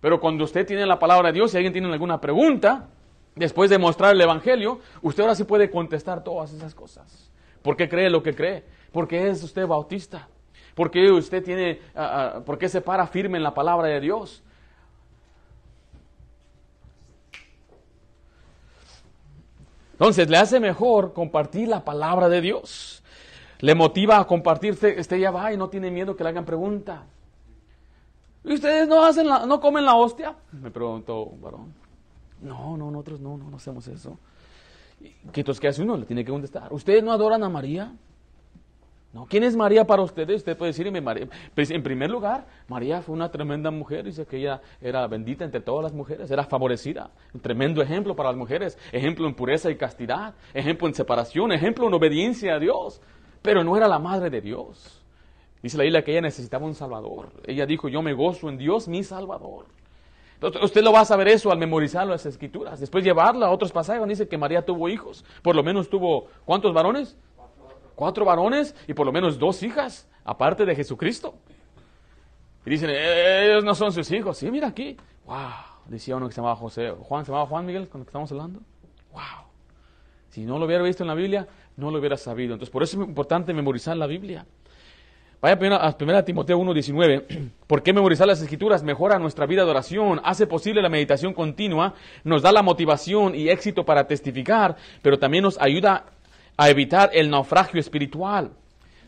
[0.00, 2.88] Pero cuando usted tiene la palabra de Dios y alguien tiene alguna pregunta,
[3.36, 7.30] después de mostrar el Evangelio, usted ahora sí puede contestar todas esas cosas.
[7.62, 8.64] ¿Por qué cree lo que cree?
[8.92, 10.28] Porque es usted bautista.
[10.74, 14.00] ¿Por qué usted tiene, ah, ah, por qué se para firme en la palabra de
[14.00, 14.42] Dios?
[19.98, 23.02] Entonces, le hace mejor compartir la palabra de Dios.
[23.58, 24.78] Le motiva a compartir.
[24.80, 27.02] Este ya va y no tiene miedo que le hagan pregunta.
[28.44, 30.36] ¿Y ustedes no, hacen no comen la hostia?
[30.52, 31.74] Me preguntó un varón.
[32.40, 34.16] No, no, nosotros no, no, no hacemos eso.
[35.32, 35.96] ¿Qué, entonces, ¿qué hace uno?
[35.96, 36.72] Le tiene que contestar.
[36.72, 37.92] ¿Ustedes no adoran a María?
[39.12, 40.36] No, ¿quién es María para ustedes?
[40.36, 41.28] Usted puede decirme María.
[41.54, 45.60] Pues, en primer lugar, María fue una tremenda mujer, dice que ella era bendita entre
[45.60, 49.76] todas las mujeres, era favorecida, un tremendo ejemplo para las mujeres, ejemplo en pureza y
[49.76, 53.00] castidad, ejemplo en separación, ejemplo en obediencia a Dios,
[53.40, 55.02] pero no era la madre de Dios.
[55.62, 57.30] Dice la isla que ella necesitaba un salvador.
[57.44, 59.66] Ella dijo, yo me gozo en Dios, mi salvador.
[60.34, 62.78] Entonces, usted lo va a saber eso al memorizar las escrituras.
[62.78, 65.24] Después llevarla a otros pasajes, dice que María tuvo hijos.
[65.42, 67.16] Por lo menos tuvo, ¿cuántos varones?
[67.98, 71.34] Cuatro varones y por lo menos dos hijas, aparte de Jesucristo.
[72.64, 74.38] Y dicen, ellos no son sus hijos.
[74.38, 74.96] Sí, mira aquí.
[75.26, 75.36] ¡Wow!
[75.86, 76.90] Decía uno que se llamaba José.
[76.90, 78.60] Juan, ¿se llamaba Juan Miguel con el que estamos hablando?
[79.12, 79.48] ¡Wow!
[80.28, 82.52] Si no lo hubiera visto en la Biblia, no lo hubiera sabido.
[82.52, 84.46] Entonces, por eso es importante memorizar la Biblia.
[85.40, 87.50] Vaya a 1 Timoteo 1.19.
[87.66, 88.84] ¿Por qué memorizar las escrituras?
[88.84, 93.48] Mejora nuestra vida de oración, hace posible la meditación continua, nos da la motivación y
[93.48, 96.04] éxito para testificar, pero también nos ayuda
[96.58, 98.50] a evitar el naufragio espiritual.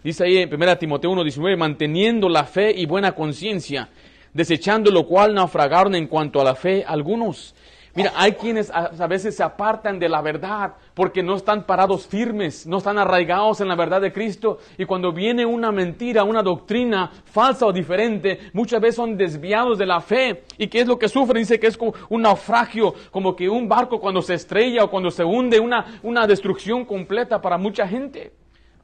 [0.02, 3.90] Dice ahí en 1 Timoteo 1.19, manteniendo la fe y buena conciencia,
[4.32, 7.54] desechando lo cual naufragaron en cuanto a la fe algunos.
[7.94, 12.64] Mira, hay quienes a, veces se apartan de la verdad porque no están parados firmes,
[12.64, 14.58] no están arraigados en la verdad de Cristo.
[14.78, 19.86] Y cuando viene una mentira, una doctrina falsa o diferente, muchas veces son desviados de
[19.86, 20.44] la fe.
[20.56, 21.42] ¿Y qué es lo que sufren?
[21.42, 25.10] Dice que es como un naufragio, como que un barco cuando se estrella o cuando
[25.10, 28.32] se hunde, una, una destrucción completa para mucha gente.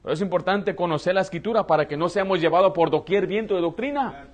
[0.01, 3.61] Pero es importante conocer la escritura para que no seamos llevados por doquier viento de
[3.61, 4.27] doctrina.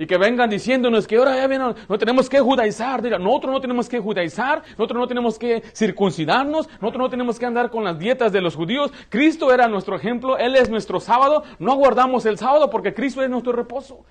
[0.00, 3.02] Y que vengan diciéndonos que ahora ya vienen, no tenemos que judaizar.
[3.02, 7.44] Diga, nosotros no tenemos que judaizar, nosotros no tenemos que circuncidarnos, nosotros no tenemos que
[7.44, 8.90] andar con las dietas de los judíos.
[9.10, 11.44] Cristo era nuestro ejemplo, Él es nuestro sábado.
[11.58, 14.06] No guardamos el sábado porque Cristo es nuestro reposo.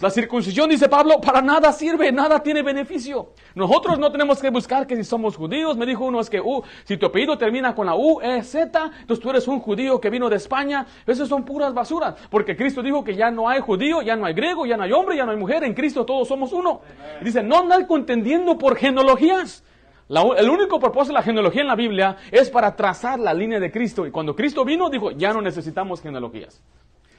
[0.00, 3.34] La circuncisión, dice Pablo, para nada sirve, nada tiene beneficio.
[3.54, 6.62] Nosotros no tenemos que buscar que si somos judíos, me dijo uno, es que uh,
[6.84, 10.08] si tu apellido termina con la U, E, Z, entonces tú eres un judío que
[10.08, 10.86] vino de España.
[11.06, 14.32] Esas son puras basuras, porque Cristo dijo que ya no hay judío, ya no hay
[14.32, 16.80] griego, ya no hay hombre, ya no hay mujer, en Cristo todos somos uno.
[17.20, 19.62] Y dice, no andar contendiendo por genealogías.
[20.08, 23.70] el único propósito de la genealogía en la Biblia es para trazar la línea de
[23.70, 24.06] Cristo.
[24.06, 26.62] Y cuando Cristo vino, dijo, ya no necesitamos genealogías.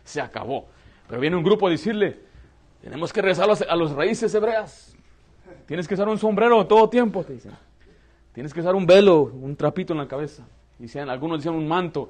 [0.03, 0.65] Se acabó.
[1.07, 2.32] Pero viene un grupo a decirle,
[2.83, 4.93] tenemos que rezar a los raíces hebreas.
[5.65, 7.53] Tienes que usar un sombrero todo tiempo, te dicen.
[8.33, 10.45] Tienes que usar un velo, un trapito en la cabeza.
[10.77, 12.09] Dicen, algunos dicen un manto.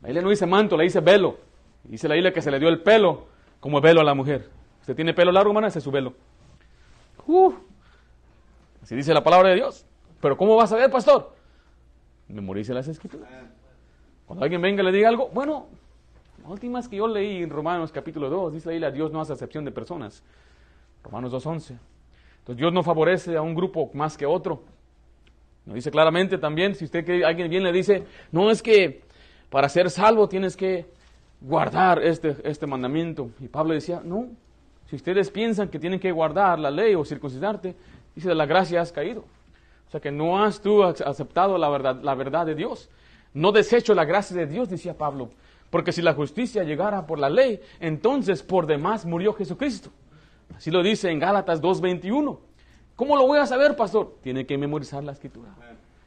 [0.00, 1.36] La isla no dice manto, la dice velo.
[1.82, 3.26] Dice la isla que se le dio el pelo
[3.60, 4.48] como velo a la mujer.
[4.80, 6.14] Usted tiene pelo largo, hermana, ese es su velo.
[7.26, 7.52] Uh,
[8.82, 9.84] así dice la palabra de Dios.
[10.22, 11.34] Pero ¿cómo vas a ver, pastor?
[12.28, 13.28] Memorice las escrituras.
[14.24, 15.68] Cuando alguien venga y le diga algo, bueno,
[16.50, 19.72] últimas que yo leí en Romanos capítulo 2, dice ahí, Dios no hace excepción de
[19.72, 20.22] personas.
[21.02, 21.78] Romanos 2.11.
[22.38, 24.62] Entonces Dios no favorece a un grupo más que otro.
[25.66, 29.02] Nos dice claramente también, si usted que alguien bien le dice, no es que
[29.48, 30.86] para ser salvo tienes que
[31.40, 33.30] guardar este, este mandamiento.
[33.40, 34.28] Y Pablo decía, no,
[34.90, 37.74] si ustedes piensan que tienen que guardar la ley o circuncidarte,
[38.14, 39.24] dice, la gracia has caído.
[39.88, 42.90] O sea que no has tú aceptado la verdad, la verdad de Dios.
[43.32, 45.30] No desecho la gracia de Dios, decía Pablo.
[45.74, 49.90] Porque si la justicia llegara por la ley, entonces por demás murió Jesucristo.
[50.56, 52.38] Así lo dice en Gálatas 2.21.
[52.94, 54.18] ¿Cómo lo voy a saber, pastor?
[54.22, 55.48] Tiene que memorizar la escritura.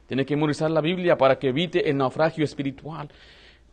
[0.06, 3.10] Tiene que memorizar la Biblia para que evite el naufragio espiritual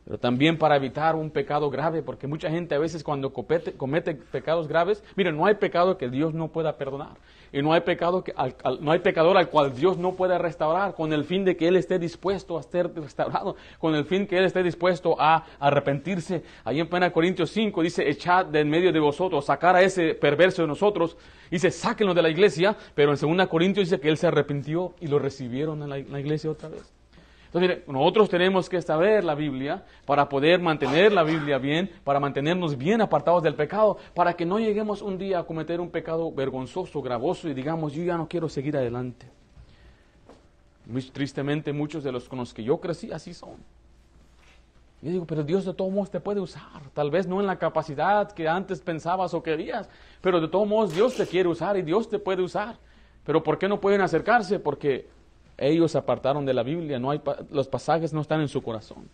[0.06, 4.68] pero también para evitar un pecado grave, porque mucha gente a veces cuando comete, pecados
[4.68, 7.18] graves, miren, no hay pecado que Dios no pueda perdonar,
[7.52, 8.34] y no hay, pecado que,
[8.80, 11.76] no hay pecador al cual Dios no pueda restaurar, con el fin de que Él
[11.76, 16.44] esté dispuesto a ser restaurado, con el fin que Él esté dispuesto a arrepentirse.
[16.64, 20.16] Ahí en 1 Corintios 5 dice, echad de en medio de vosotros, sacar a ese
[20.16, 21.18] perverso de nosotros,
[21.50, 25.08] dice, sáquenlo de la iglesia, pero en 2 Corintios dice que Él se arrepintió y
[25.08, 26.96] lo recibieron en la iglesia otra vez.
[27.56, 32.78] Entonces, nosotros tenemos que saber la Biblia para poder mantener la Biblia bien, para mantenernos
[32.78, 37.02] bien apartados del pecado, para que no lleguemos un día a cometer un pecado vergonzoso,
[37.02, 39.26] gravoso y digamos, yo ya no quiero seguir adelante.
[40.86, 43.56] Muy tristemente, muchos de los con los que yo crecí así son.
[45.02, 46.82] Yo digo, pero Dios de todos modos te puede usar.
[46.94, 49.88] Tal vez no en la capacidad que antes pensabas o querías,
[50.20, 52.76] pero de todos modos Dios te quiere usar y Dios te puede usar.
[53.24, 54.60] Pero ¿por qué no pueden acercarse?
[54.60, 55.08] Porque
[55.58, 59.10] ellos se apartaron de la Biblia, no hay, los pasajes no están en su corazón.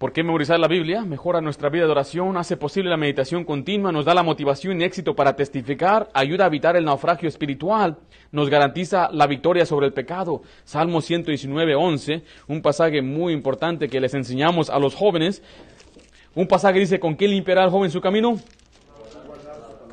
[0.00, 1.04] ¿Por qué memorizar la Biblia?
[1.04, 4.84] Mejora nuestra vida de oración, hace posible la meditación continua, nos da la motivación y
[4.84, 7.98] éxito para testificar, ayuda a evitar el naufragio espiritual,
[8.32, 10.40] nos garantiza la victoria sobre el pecado.
[10.64, 15.42] Salmo 119, 11, un pasaje muy importante que les enseñamos a los jóvenes.
[16.34, 18.38] Un pasaje dice, ¿con qué limpiará el joven su camino?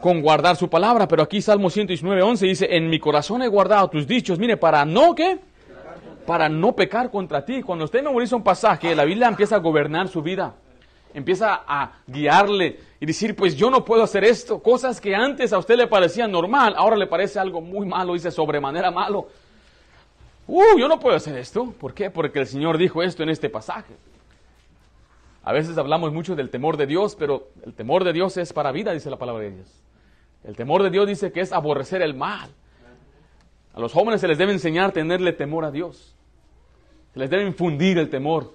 [0.01, 3.89] Con guardar su palabra, pero aquí Salmo 119, 11 dice, en mi corazón he guardado
[3.89, 5.39] tus dichos, mire, para no que,
[6.25, 7.61] para no pecar contra ti.
[7.61, 10.55] Cuando usted memoriza un pasaje, la Biblia empieza a gobernar su vida,
[11.13, 15.57] empieza a guiarle y decir, pues yo no puedo hacer esto, cosas que antes a
[15.57, 19.27] usted le parecían normal, ahora le parece algo muy malo, dice sobremanera malo.
[20.47, 21.73] Uh, yo no puedo hacer esto.
[21.77, 22.09] ¿Por qué?
[22.09, 23.93] Porque el Señor dijo esto en este pasaje.
[25.43, 28.71] A veces hablamos mucho del temor de Dios, pero el temor de Dios es para
[28.71, 29.67] vida, dice la palabra de Dios.
[30.47, 32.49] El temor de Dios dice que es aborrecer el mal.
[33.73, 36.15] A los jóvenes se les debe enseñar a tenerle temor a Dios.
[37.13, 38.53] Se les debe infundir el temor.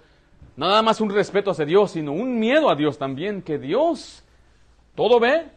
[0.57, 4.25] Nada más un respeto hacia Dios, sino un miedo a Dios también, que Dios
[4.95, 5.51] todo ve,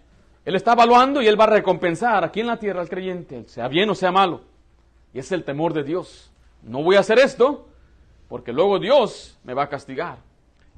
[0.43, 3.69] Él está evaluando y Él va a recompensar aquí en la tierra al creyente, sea
[3.69, 4.41] bien o sea malo.
[5.13, 6.31] Y es el temor de Dios.
[6.63, 7.65] No voy a hacer esto
[8.27, 10.17] porque luego Dios me va a castigar.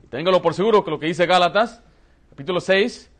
[0.03, 1.81] Y téngalo por seguro que lo que dice Gálatas,
[2.29, 3.11] capítulo 6,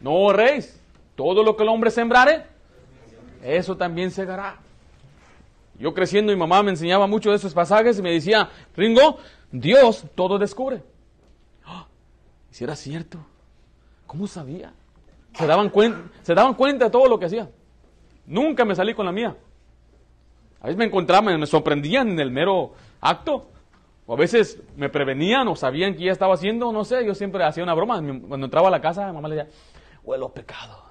[0.00, 0.81] no reis,
[1.14, 2.46] todo lo que el hombre sembrare,
[3.42, 4.56] eso también segará.
[5.78, 9.18] Yo creciendo, mi mamá me enseñaba mucho de esos pasajes y me decía, Ringo,
[9.50, 10.82] Dios todo descubre.
[11.64, 11.86] ¡Ah!
[12.50, 13.18] si era cierto,
[14.06, 14.72] ¿cómo sabía?
[15.34, 15.72] Se daban,
[16.22, 17.48] se daban cuenta de todo lo que hacía.
[18.26, 19.36] Nunca me salí con la mía.
[20.60, 23.48] A veces me encontraban, me sorprendían en el mero acto.
[24.06, 27.42] O a veces me prevenían o sabían que ya estaba haciendo, no sé, yo siempre
[27.44, 27.94] hacía una broma.
[28.28, 29.52] Cuando entraba a la casa, mamá le decía,
[30.04, 30.81] huelo pecado.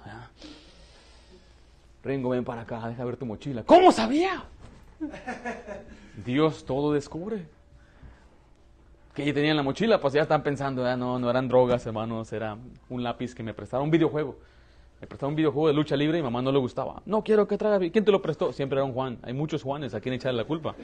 [2.03, 3.63] Ringo, ven para acá, deja ver tu mochila.
[3.63, 4.43] ¿Cómo sabía?
[6.25, 7.45] Dios todo descubre.
[9.13, 11.85] Que yo tenía en la mochila, pues ya están pensando, ah, no, no eran drogas,
[11.85, 12.57] hermanos, era
[12.89, 14.37] un lápiz que me prestaron, un videojuego.
[15.01, 17.01] Me prestaron un videojuego de lucha libre y mamá no le gustaba.
[17.05, 17.79] No quiero que traiga.
[17.91, 18.53] ¿Quién te lo prestó?
[18.53, 19.17] Siempre era un Juan.
[19.23, 20.75] Hay muchos Juanes a quien echarle la culpa.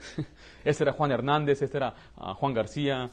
[0.64, 3.10] este era Juan Hernández, este era ah, Juan García,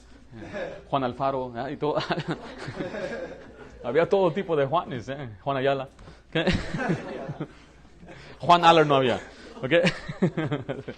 [0.90, 1.96] Juan Alfaro, y todo.
[3.84, 5.30] había todo tipo de Juanes, ¿eh?
[5.42, 5.90] Juan Ayala.
[8.40, 9.20] Juan Aller no había.
[9.62, 9.72] ¿Ok?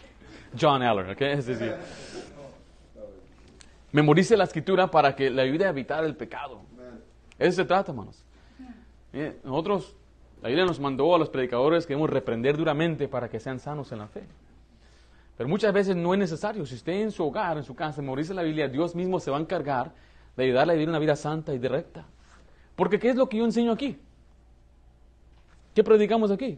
[0.60, 1.22] John Aller, ¿ok?
[3.92, 6.62] Memorice la escritura para que le ayude a evitar el pecado.
[7.38, 8.24] Eso se trata, hermanos.
[9.44, 9.96] nosotros,
[10.42, 13.92] la Biblia nos mandó a los predicadores que debemos reprender duramente para que sean sanos
[13.92, 14.24] en la fe.
[15.38, 16.66] Pero muchas veces no es necesario.
[16.66, 19.38] Si usted en su hogar, en su casa, memoriza la Biblia, Dios mismo se va
[19.38, 19.92] a encargar
[20.38, 22.06] de ayudarle a vivir una vida santa y directa.
[22.76, 24.00] Porque ¿qué es lo que yo enseño aquí?
[25.74, 26.58] ¿Qué predicamos aquí?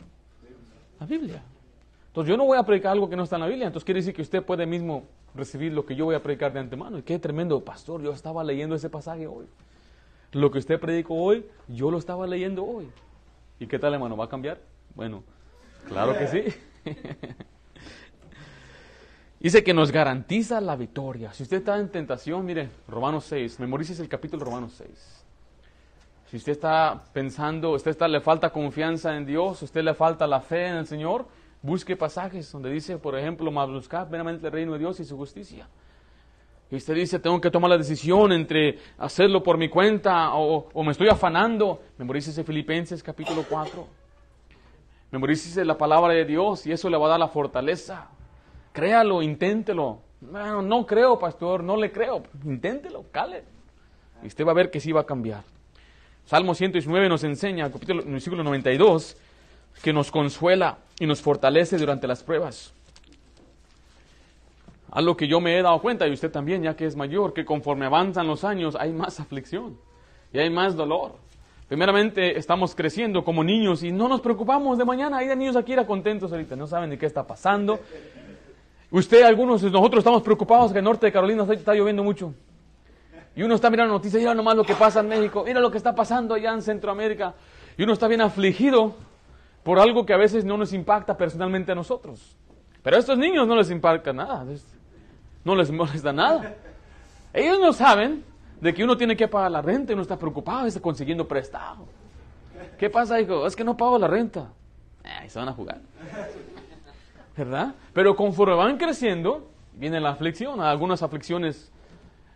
[1.00, 1.42] La Biblia.
[2.08, 4.00] Entonces yo no voy a predicar algo que no está en la Biblia, entonces quiere
[4.00, 5.04] decir que usted puede mismo
[5.36, 6.98] recibir lo que yo voy a predicar de antemano.
[6.98, 9.46] Y qué tremendo, pastor, yo estaba leyendo ese pasaje hoy.
[10.32, 12.88] Lo que usted predicó hoy, yo lo estaba leyendo hoy.
[13.60, 14.18] ¿Y qué tal, hermano?
[14.18, 14.60] ¿Va a cambiar?
[14.96, 15.24] Bueno,
[15.88, 16.44] claro que sí.
[19.40, 21.32] Dice que nos garantiza la victoria.
[21.34, 25.15] Si usted está en tentación, mire, Romanos 6, memorices el capítulo Romanos 6.
[26.26, 30.42] Si usted está pensando, usted está, le falta confianza en Dios, usted le falta la
[30.42, 31.26] fe en el Señor,
[31.66, 35.68] Busque pasajes donde dice, por ejemplo, más buscar el reino de Dios y su justicia.
[36.70, 40.92] Y usted dice, tengo que tomar la decisión entre hacerlo por mi cuenta o, me
[40.92, 41.82] estoy afanando.
[41.98, 43.88] Memorícese Filipenses capítulo 4.
[45.10, 48.10] Memorícese la palabra de Dios y eso le va a dar la fortaleza.
[48.72, 50.02] Créalo, inténtelo.
[50.22, 52.22] No, no creo, pastor, no le creo.
[52.44, 53.44] Inténtelo, cale.
[54.22, 55.44] Y usted va a ver que sí va a cambiar.
[56.26, 59.16] Salmo 119 nos enseña, capítulo, versículo 92,
[59.84, 62.74] que nos consuela y nos fortalece durante las pruebas.
[64.90, 67.46] Algo que yo me he dado cuenta, y usted también, ya que es mayor, que
[67.46, 69.78] conforme avanzan los años hay más aflicción
[70.34, 71.14] y hay más dolor.
[71.68, 75.18] Primeramente estamos creciendo como niños y no nos preocupamos de mañana.
[75.18, 77.80] Hay de niños aquí era contentos ahorita, no saben de qué está pasando.
[78.90, 82.34] Usted, algunos de nosotros estamos preocupados que el norte de Carolina está lloviendo mucho.
[83.36, 85.78] Y uno está mirando noticias, mira nomás lo que pasa en México, mira lo que
[85.78, 87.34] está pasando allá en Centroamérica.
[87.78, 88.96] Y uno está bien afligido
[89.64, 92.38] por algo que a veces no nos impacta personalmente a nosotros.
[92.82, 94.46] Pero a estos niños no les impacta nada,
[95.44, 96.56] no les molesta nada.
[97.34, 98.24] Ellos no saben
[98.62, 101.86] de que uno tiene que pagar la renta y uno está preocupado, está consiguiendo prestado.
[102.78, 103.46] ¿Qué pasa, hijo?
[103.46, 104.48] Es que no pago la renta.
[105.04, 105.80] Ahí se van a jugar.
[107.36, 107.76] ¿Verdad?
[107.94, 111.72] Pero conforme van creciendo, viene la aflicción, algunas aflicciones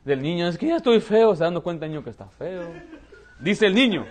[0.09, 0.47] del niño.
[0.47, 2.63] Es que ya estoy feo, se dando cuenta niño que está feo.
[3.39, 4.05] Dice el niño,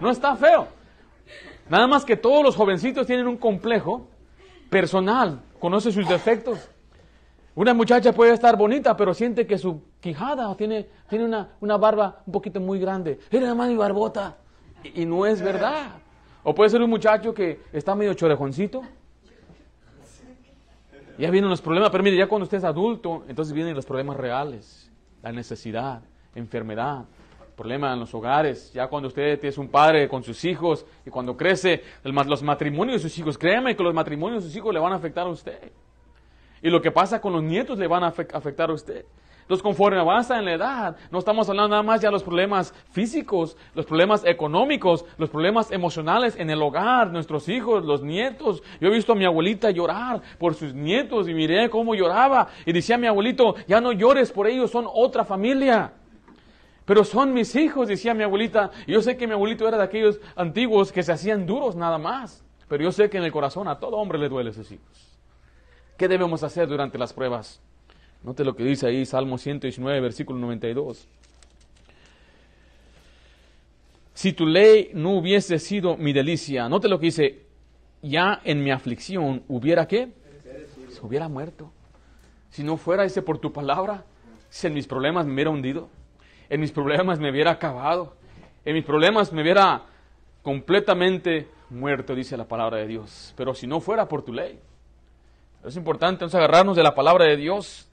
[0.00, 0.68] no está feo.
[1.70, 4.08] Nada más que todos los jovencitos tienen un complejo
[4.68, 6.68] personal, conoce sus defectos.
[7.54, 12.22] Una muchacha puede estar bonita, pero siente que su quijada tiene, tiene una, una barba
[12.26, 13.18] un poquito muy grande.
[13.30, 14.36] Era nada más barbota.
[14.94, 15.90] Y, no es verdad.
[16.44, 18.82] O puede ser un muchacho que está medio chorejoncito.
[21.18, 24.16] Ya vienen los problemas, pero mire, ya cuando usted es adulto, entonces vienen los problemas
[24.16, 24.87] reales.
[25.22, 26.02] La necesidad,
[26.34, 27.04] enfermedad,
[27.58, 31.36] problema en los hogares, ya cuando usted es un padre con sus hijos y cuando
[31.36, 34.92] crece los matrimonios de sus hijos, créeme que los matrimonios de sus hijos le van
[34.92, 35.72] a afectar a usted.
[36.62, 39.04] Y lo que pasa con los nietos le van a afectar a usted.
[39.48, 42.74] Entonces, conforme avanza en la edad, no estamos hablando nada más ya de los problemas
[42.90, 48.62] físicos, los problemas económicos, los problemas emocionales en el hogar, nuestros hijos, los nietos.
[48.78, 52.74] Yo he visto a mi abuelita llorar por sus nietos y miré cómo lloraba y
[52.74, 55.94] decía a mi abuelito, ya no llores por ellos, son otra familia.
[56.84, 58.70] Pero son mis hijos, decía mi abuelita.
[58.86, 62.44] Yo sé que mi abuelito era de aquellos antiguos que se hacían duros nada más.
[62.68, 65.18] Pero yo sé que en el corazón a todo hombre le duele sus hijos.
[65.96, 67.62] ¿Qué debemos hacer durante las pruebas?
[68.22, 71.08] Note lo que dice ahí Salmo 119, versículo 92.
[74.18, 77.46] si tu ley no hubiese sido mi delicia, note lo que dice,
[78.02, 80.08] ya en mi aflicción hubiera qué?
[80.88, 81.70] Se hubiera muerto.
[82.50, 84.04] Si no fuera ese por tu palabra,
[84.50, 85.88] si en mis problemas me hubiera hundido,
[86.50, 88.16] en mis problemas me hubiera acabado,
[88.64, 89.84] en mis problemas me hubiera
[90.42, 93.32] completamente muerto, dice la palabra de Dios.
[93.36, 94.58] Pero si no fuera por tu ley,
[95.64, 97.87] es importante entonces agarrarnos de la palabra de Dios.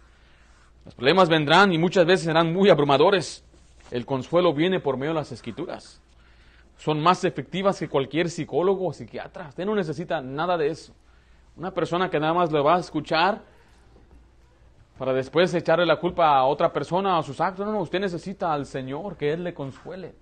[0.86, 3.44] Los problemas vendrán y muchas veces serán muy abrumadores.
[3.90, 6.02] El consuelo viene por medio de las escrituras.
[6.78, 9.50] Son más efectivas que cualquier psicólogo o psiquiatra.
[9.50, 10.94] Usted no necesita nada de eso.
[11.58, 13.42] Una persona que nada más le va a escuchar
[14.98, 17.66] para después echarle la culpa a otra persona o a sus actos.
[17.66, 20.16] No, no, usted necesita al Señor que Él le consuele.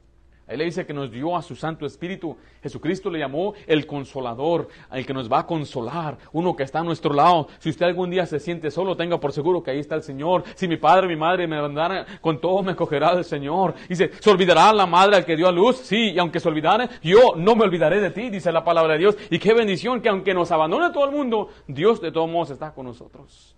[0.45, 2.35] Él le dice que nos dio a su Santo Espíritu.
[2.61, 6.83] Jesucristo le llamó el consolador, el que nos va a consolar, uno que está a
[6.83, 7.47] nuestro lado.
[7.59, 10.43] Si usted algún día se siente solo, tenga por seguro que ahí está el Señor.
[10.55, 13.73] Si mi padre, mi madre me abandonaran, con todo me cogerá el Señor.
[13.87, 15.77] Dice, ¿se olvidará la madre al que dio a luz?
[15.77, 18.99] Sí, y aunque se olvidara, yo no me olvidaré de ti, dice la palabra de
[18.99, 19.17] Dios.
[19.29, 22.73] Y qué bendición que aunque nos abandone todo el mundo, Dios de todos modos está
[22.73, 23.55] con nosotros.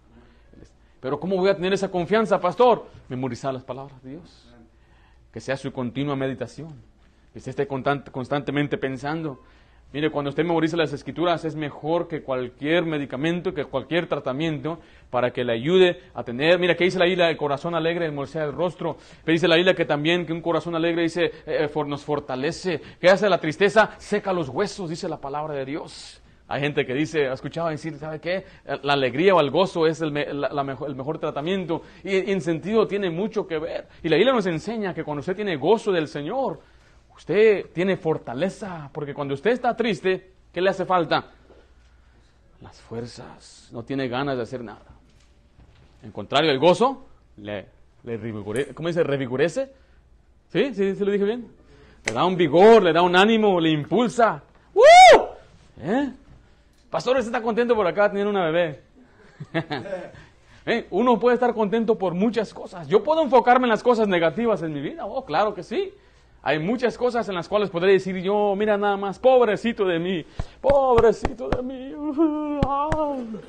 [0.99, 2.85] Pero ¿cómo voy a tener esa confianza, pastor?
[3.09, 4.54] Memorizar las palabras de Dios
[5.35, 6.69] que sea su continua meditación,
[7.33, 9.41] que usted esté constantemente pensando.
[9.91, 14.79] Mire, cuando usted memoriza las escrituras es mejor que cualquier medicamento, que cualquier tratamiento,
[15.09, 18.45] para que le ayude a tener, mira, que dice la isla, el corazón alegre molestea
[18.45, 22.05] el rostro, pero dice la isla que también que un corazón alegre eh, eh, nos
[22.05, 26.21] fortalece, que hace la tristeza, seca los huesos, dice la palabra de Dios.
[26.47, 28.45] Hay gente que dice, escuchaba decir, ¿sabe qué?
[28.83, 31.81] La alegría o el gozo es el, mejor, el mejor, tratamiento.
[32.03, 33.87] Y, en sentido tiene mucho que ver.
[34.03, 36.59] Y la Biblia nos enseña que cuando usted tiene gozo del Señor,
[37.15, 38.91] usted tiene fortaleza.
[38.93, 41.31] Porque cuando usted está triste, ¿qué le hace falta?
[42.61, 43.69] Las fuerzas.
[43.71, 44.85] No tiene ganas de hacer nada.
[46.03, 47.65] En contrario, el gozo le,
[48.03, 48.75] le revigorece.
[48.75, 49.03] ¿Cómo dice?
[49.03, 49.71] ¿Revigorece?
[50.49, 50.75] ¿Sí?
[50.75, 50.95] ¿Sí?
[50.95, 51.47] ¿Se lo dije bien?
[52.05, 54.43] Le da un vigor, le da un ánimo, le impulsa.
[54.75, 55.21] ¡Uh!
[55.81, 56.11] ¿Eh?
[56.89, 58.81] Pastor, ¿está contento por acá teniendo una bebé?
[60.65, 60.87] ¿Eh?
[60.89, 62.87] Uno puede estar contento por muchas cosas.
[62.87, 65.05] Yo puedo enfocarme en las cosas negativas en mi vida.
[65.05, 65.93] Oh, claro que sí.
[66.41, 70.25] Hay muchas cosas en las cuales podré decir yo, mira nada más, pobrecito de mí,
[70.61, 71.93] pobrecito de mí.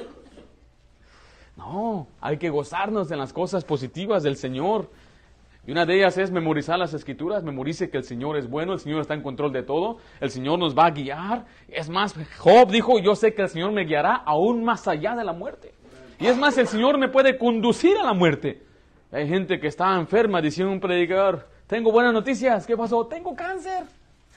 [1.56, 4.90] No, hay que gozarnos en las cosas positivas del Señor.
[5.66, 8.78] Y una de ellas es memorizar las escrituras, memorice que el Señor es bueno, el
[8.78, 11.44] Señor está en control de todo, el Señor nos va a guiar.
[11.68, 15.24] Es más, Job dijo, yo sé que el Señor me guiará aún más allá de
[15.24, 15.72] la muerte.
[16.20, 18.62] Y es más, el Señor me puede conducir a la muerte.
[19.10, 23.04] Hay gente que está enferma diciendo un predicador, tengo buenas noticias, ¿qué pasó?
[23.06, 23.86] Tengo cáncer.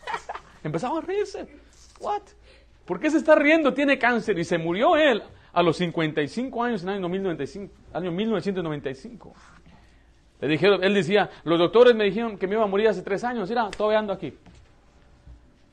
[0.64, 1.46] Empezaba a reírse.
[2.00, 2.24] What?
[2.86, 3.72] ¿Por qué se está riendo?
[3.72, 5.22] Tiene cáncer y se murió él
[5.54, 9.34] a los 55 años en el año 1995.
[10.42, 13.24] Le dijeron, él decía, los doctores me dijeron que me iba a morir hace tres
[13.24, 13.50] años.
[13.50, 14.34] Mira, todavía ando aquí.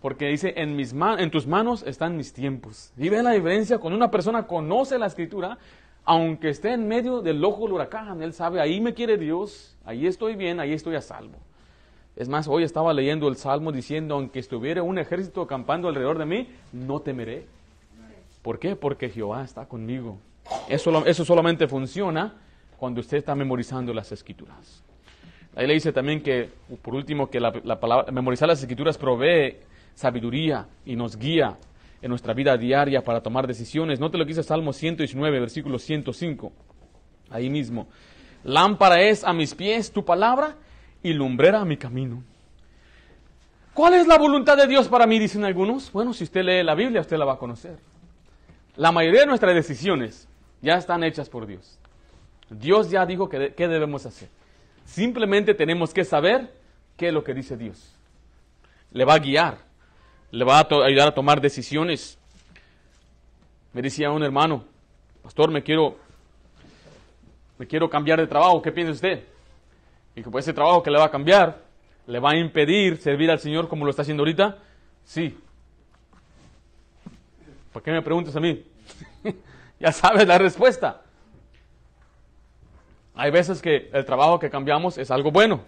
[0.01, 2.93] Porque dice, en, mis en tus manos están mis tiempos.
[2.97, 5.59] Y ve la diferencia, cuando una persona conoce la escritura,
[6.05, 10.07] aunque esté en medio del ojo del huracán, él sabe, ahí me quiere Dios, ahí
[10.07, 11.39] estoy bien, ahí estoy a salvo.
[12.17, 16.25] Es más, hoy estaba leyendo el Salmo diciendo, aunque estuviera un ejército acampando alrededor de
[16.25, 17.47] mí, no temeré.
[18.43, 18.75] ¿Por qué?
[18.75, 20.19] Porque Jehová está conmigo.
[20.69, 22.35] Eso, eso solamente funciona
[22.77, 24.83] cuando usted está memorizando las escrituras.
[25.55, 26.51] Ahí le dice también que,
[26.83, 29.57] por último, que la, palabra, memorizar las escrituras provee
[29.95, 31.57] sabiduría y nos guía
[32.03, 33.99] en nuestra vida diaria para tomar decisiones.
[33.99, 36.53] Note lo que dice Salmo 119, versículo 105.
[37.31, 37.89] Ahí mismo.
[38.45, 40.57] Lámpara es a mis pies tu palabra
[41.03, 42.23] y lumbrera a mi camino.
[43.73, 45.19] ¿Cuál es la voluntad de Dios para mí?
[45.19, 45.91] Dicen algunos.
[45.91, 47.79] Bueno, si usted lee la Biblia, usted la va a conocer.
[48.77, 50.29] La mayoría de nuestras decisiones
[50.61, 51.79] ya están hechas por Dios.
[52.51, 54.29] Dios ya dijo que qué debemos hacer.
[54.85, 56.53] Simplemente tenemos que saber
[56.97, 57.95] qué es lo que dice Dios.
[58.93, 59.59] Le va a guiar,
[60.31, 62.19] le va a ayudar a tomar decisiones.
[63.73, 64.65] Me decía un hermano,
[65.23, 65.99] pastor, me quiero,
[67.59, 69.25] me quiero cambiar de trabajo, ¿qué piensa usted?
[70.15, 71.63] Y que pues ese trabajo que le va a cambiar,
[72.07, 74.57] le va a impedir servir al Señor como lo está haciendo ahorita.
[75.05, 75.37] Sí.
[77.73, 78.65] ¿Por qué me preguntas a mí?
[79.81, 81.03] ya sabes la respuesta.
[83.17, 85.61] Hay veces que el trabajo que cambiamos es algo bueno.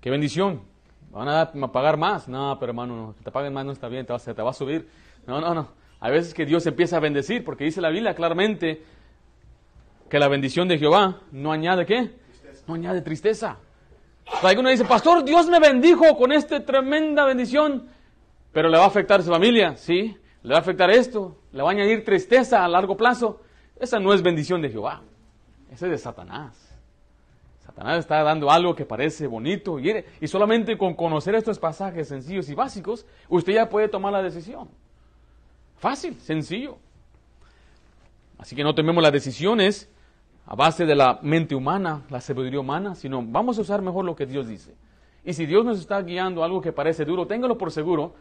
[0.00, 0.62] Qué bendición.
[1.10, 2.28] Van a, pagar más.
[2.28, 4.42] No, pero hermano, no, que te paguen más no está bien, te va, se te
[4.42, 4.88] va a subir.
[5.26, 5.68] No, no, no.
[6.00, 8.82] Hay veces que Dios empieza a bendecir, porque dice la Biblia claramente
[10.08, 12.10] que la bendición de Jehová no añade qué?
[12.66, 13.58] No añade tristeza.
[14.42, 17.88] Alguno dice, pastor, Dios me bendijo con esta tremenda bendición,
[18.52, 20.16] pero le va a afectar a su familia, ¿sí?
[20.42, 23.42] Le va a afectar esto, le va a añadir tristeza a largo plazo.
[23.78, 25.02] Esa no es bendición de Jehová.
[25.70, 26.70] Ese es de Satanás.
[27.64, 32.54] Satanás está dando algo que parece bonito y, solamente con conocer estos pasajes sencillos y
[32.54, 34.68] básicos, usted ya puede tomar la decisión.
[35.78, 36.78] Fácil, sencillo.
[38.38, 39.88] Así que no tomemos las decisiones
[40.46, 44.16] a base de la mente humana, la sabiduría humana, sino vamos a usar mejor lo
[44.16, 44.74] que Dios dice.
[45.24, 48.14] Y si Dios nos está guiando algo que parece duro, téngalo por seguro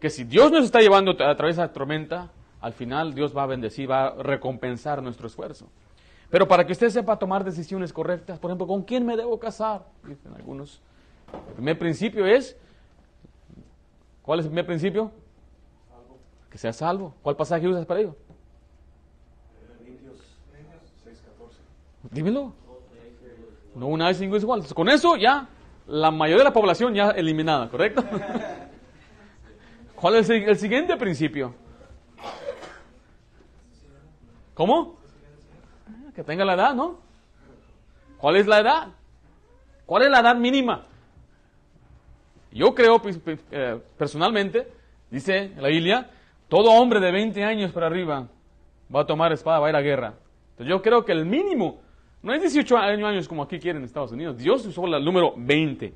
[0.00, 2.30] que si Dios nos está llevando a través de la tormenta,
[2.60, 5.68] al final Dios va a bendecir, va a recompensar nuestro esfuerzo.
[6.34, 9.86] Pero para que usted sepa tomar decisiones correctas, por ejemplo, ¿con quién me debo casar?
[10.02, 10.82] Dicen algunos.
[11.32, 12.56] El primer principio es,
[14.20, 15.12] ¿cuál es el primer principio?
[16.50, 17.14] Que sea salvo.
[17.22, 18.16] ¿Cuál pasaje usas para ello?
[22.10, 22.52] Dímelo.
[23.76, 24.64] No una vez cinco es igual.
[24.74, 25.48] Con eso ya
[25.86, 28.02] la mayoría de la población ya eliminada, ¿correcto?
[29.94, 31.54] ¿Cuál es el, el siguiente principio?
[34.54, 35.03] ¿Cómo?
[36.14, 36.98] Que tenga la edad, ¿no?
[38.18, 38.88] ¿Cuál es la edad?
[39.86, 40.86] ¿Cuál es la edad mínima?
[42.52, 43.02] Yo creo
[43.50, 44.68] eh, personalmente,
[45.10, 46.08] dice la Biblia,
[46.48, 48.28] todo hombre de 20 años para arriba
[48.94, 50.14] va a tomar espada, va a ir a guerra.
[50.52, 51.80] Entonces yo creo que el mínimo,
[52.22, 55.92] no es 18 años como aquí quieren en Estados Unidos, Dios usó el número 20.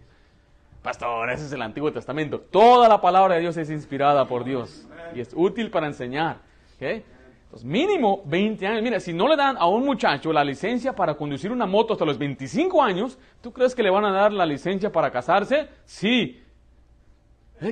[0.83, 2.41] Pastor, ese es el Antiguo Testamento.
[2.41, 6.39] Toda la palabra de Dios es inspirada por Dios y es útil para enseñar.
[6.77, 7.05] ¿okay?
[7.63, 8.83] Mínimo 20 años.
[8.83, 12.05] Mira, si no le dan a un muchacho la licencia para conducir una moto hasta
[12.05, 15.69] los 25 años, ¿tú crees que le van a dar la licencia para casarse?
[15.85, 16.43] Sí.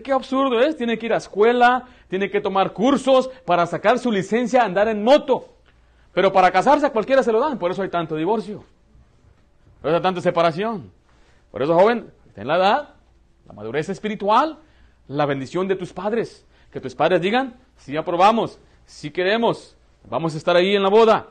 [0.02, 0.76] ¿Qué absurdo es?
[0.76, 4.88] Tiene que ir a escuela, tiene que tomar cursos para sacar su licencia a andar
[4.88, 5.48] en moto.
[6.12, 8.64] Pero para casarse a cualquiera se lo dan, por eso hay tanto divorcio.
[9.80, 10.90] Por eso hay tanta separación.
[11.52, 12.94] Por eso, joven, ten la edad,
[13.46, 14.58] la madurez espiritual,
[15.06, 16.44] la bendición de tus padres.
[16.72, 19.76] Que tus padres digan, si aprobamos, si queremos,
[20.08, 21.26] vamos a estar ahí en la boda.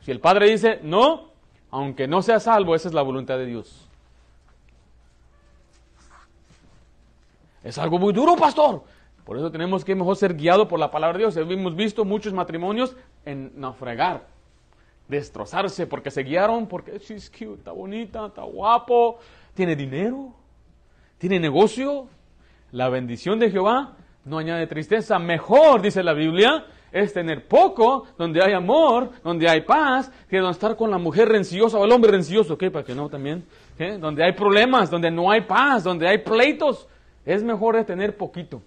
[0.00, 1.28] Si el padre dice no,
[1.70, 3.86] aunque no sea salvo, esa es la voluntad de Dios.
[7.62, 8.82] Es algo muy duro, pastor.
[9.24, 11.36] Por eso tenemos que mejor ser guiados por la palabra de Dios.
[11.36, 14.26] Hemos visto muchos matrimonios en naufragar,
[15.06, 19.18] destrozarse, porque se guiaron, porque she's cute, está bonita, está guapo,
[19.54, 20.32] tiene dinero,
[21.18, 22.08] tiene negocio.
[22.72, 23.96] La bendición de Jehová
[24.30, 25.18] no añade tristeza.
[25.18, 30.50] Mejor, dice la Biblia, es tener poco, donde hay amor, donde hay paz, que no
[30.50, 32.70] estar con la mujer renciosa o el hombre rencioso, ¿qué?
[32.70, 33.44] Para que no también.
[33.98, 36.86] Donde hay problemas, donde no hay paz, donde hay pleitos.
[37.26, 38.62] Es mejor tener poquito.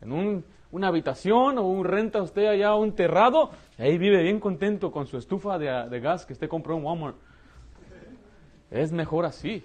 [0.00, 4.90] En un, una habitación o un renta usted allá un terrado, ahí vive bien contento
[4.90, 7.16] con su estufa de, de gas que usted compró en Walmart.
[8.70, 9.62] Es mejor así.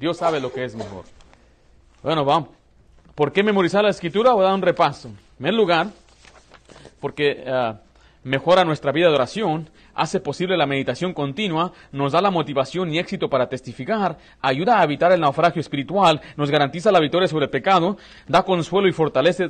[0.00, 1.04] Dios sabe lo que es mejor.
[2.02, 2.63] Bueno, vamos.
[3.14, 4.32] ¿Por qué memorizar la escritura?
[4.32, 5.06] Voy a dar un repaso.
[5.06, 5.86] En primer lugar,
[6.98, 7.76] porque uh,
[8.24, 12.98] mejora nuestra vida de oración, hace posible la meditación continua, nos da la motivación y
[12.98, 17.52] éxito para testificar, ayuda a evitar el naufragio espiritual, nos garantiza la victoria sobre el
[17.52, 19.46] pecado, da consuelo y fortaleza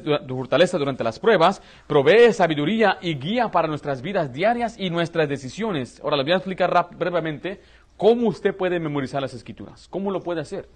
[0.77, 6.03] durante las pruebas, provee sabiduría y guía para nuestras vidas diarias y nuestras decisiones.
[6.05, 7.62] Ahora les voy a explicar brevemente
[7.97, 10.69] cómo usted puede memorizar las escrituras, cómo lo puede hacer.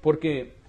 [0.00, 0.64] Porque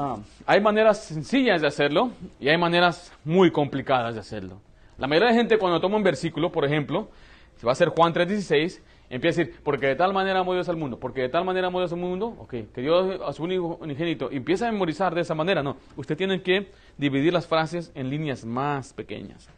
[0.00, 4.60] Ah, hay maneras sencillas de hacerlo y hay maneras muy complicadas de hacerlo.
[4.96, 7.08] La mayoría de gente cuando toma un versículo, por ejemplo,
[7.56, 8.80] si va a ser Juan 3.16,
[9.10, 11.66] empieza a decir, porque de tal manera amó Dios al mundo, porque de tal manera
[11.66, 15.22] amó Dios al mundo, ok, que Dios a su único unigénito, empieza a memorizar de
[15.22, 19.48] esa manera, no, usted tiene que dividir las frases en líneas más pequeñas.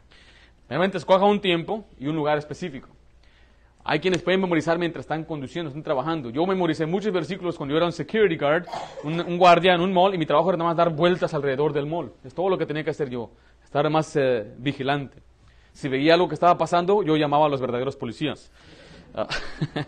[0.67, 2.87] Realmente escoja un tiempo y un lugar específico.
[3.83, 6.29] Hay quienes pueden memorizar mientras están conduciendo, están trabajando.
[6.29, 8.65] Yo memoricé muchos versículos cuando yo era un security guard,
[9.03, 11.73] un, un guardia en un mall, y mi trabajo era nada más dar vueltas alrededor
[11.73, 12.11] del mall.
[12.23, 13.31] Es todo lo que tenía que hacer yo,
[13.63, 15.21] estar más eh, vigilante.
[15.73, 18.51] Si veía algo que estaba pasando, yo llamaba a los verdaderos policías.
[19.15, 19.25] Uh,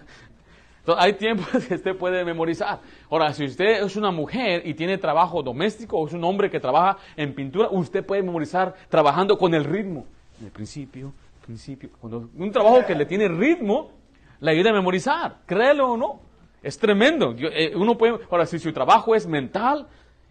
[0.83, 2.79] Entonces, hay tiempos que usted puede memorizar.
[3.09, 6.59] Ahora, si usted es una mujer y tiene trabajo doméstico o es un hombre que
[6.59, 10.05] trabaja en pintura, usted puede memorizar trabajando con el ritmo.
[10.39, 11.13] En el principio,
[11.43, 11.89] principio.
[11.99, 13.91] Cuando un trabajo que le tiene ritmo,
[14.39, 16.21] le ayuda a memorizar, créelo o no.
[16.61, 17.35] Es tremendo.
[17.35, 19.87] Yo, eh, uno puede, ahora, si su trabajo es mental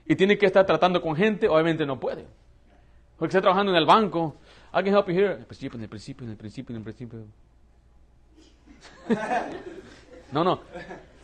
[0.06, 2.26] y tiene que estar tratando con gente, obviamente no puede.
[3.18, 4.36] Porque está trabajando en el banco.
[4.72, 5.32] I can help you here.
[5.34, 7.24] En el principio, en el principio, en el principio, en el principio.
[10.32, 10.60] no, no.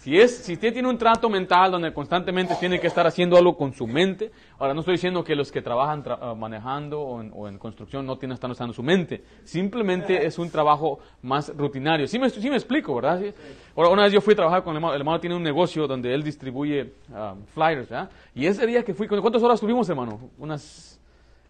[0.08, 3.54] Si, es, si usted tiene un trato mental donde constantemente tiene que estar haciendo algo
[3.58, 7.30] con su mente, ahora no estoy diciendo que los que trabajan tra manejando o en,
[7.34, 12.08] o en, construcción no tienen estar usando su mente, simplemente es un trabajo más rutinario.
[12.08, 13.20] Sí me, sí me explico, ¿verdad?
[13.20, 13.34] ¿Sí?
[13.76, 15.86] Ahora, una vez yo fui a trabajar con el hermano, el hermano tiene un negocio
[15.86, 18.10] donde él distribuye um, flyers, ¿verdad?
[18.34, 20.30] Y ese día que fui, ¿cuántas horas tuvimos, hermano?
[20.38, 20.98] ¿Unas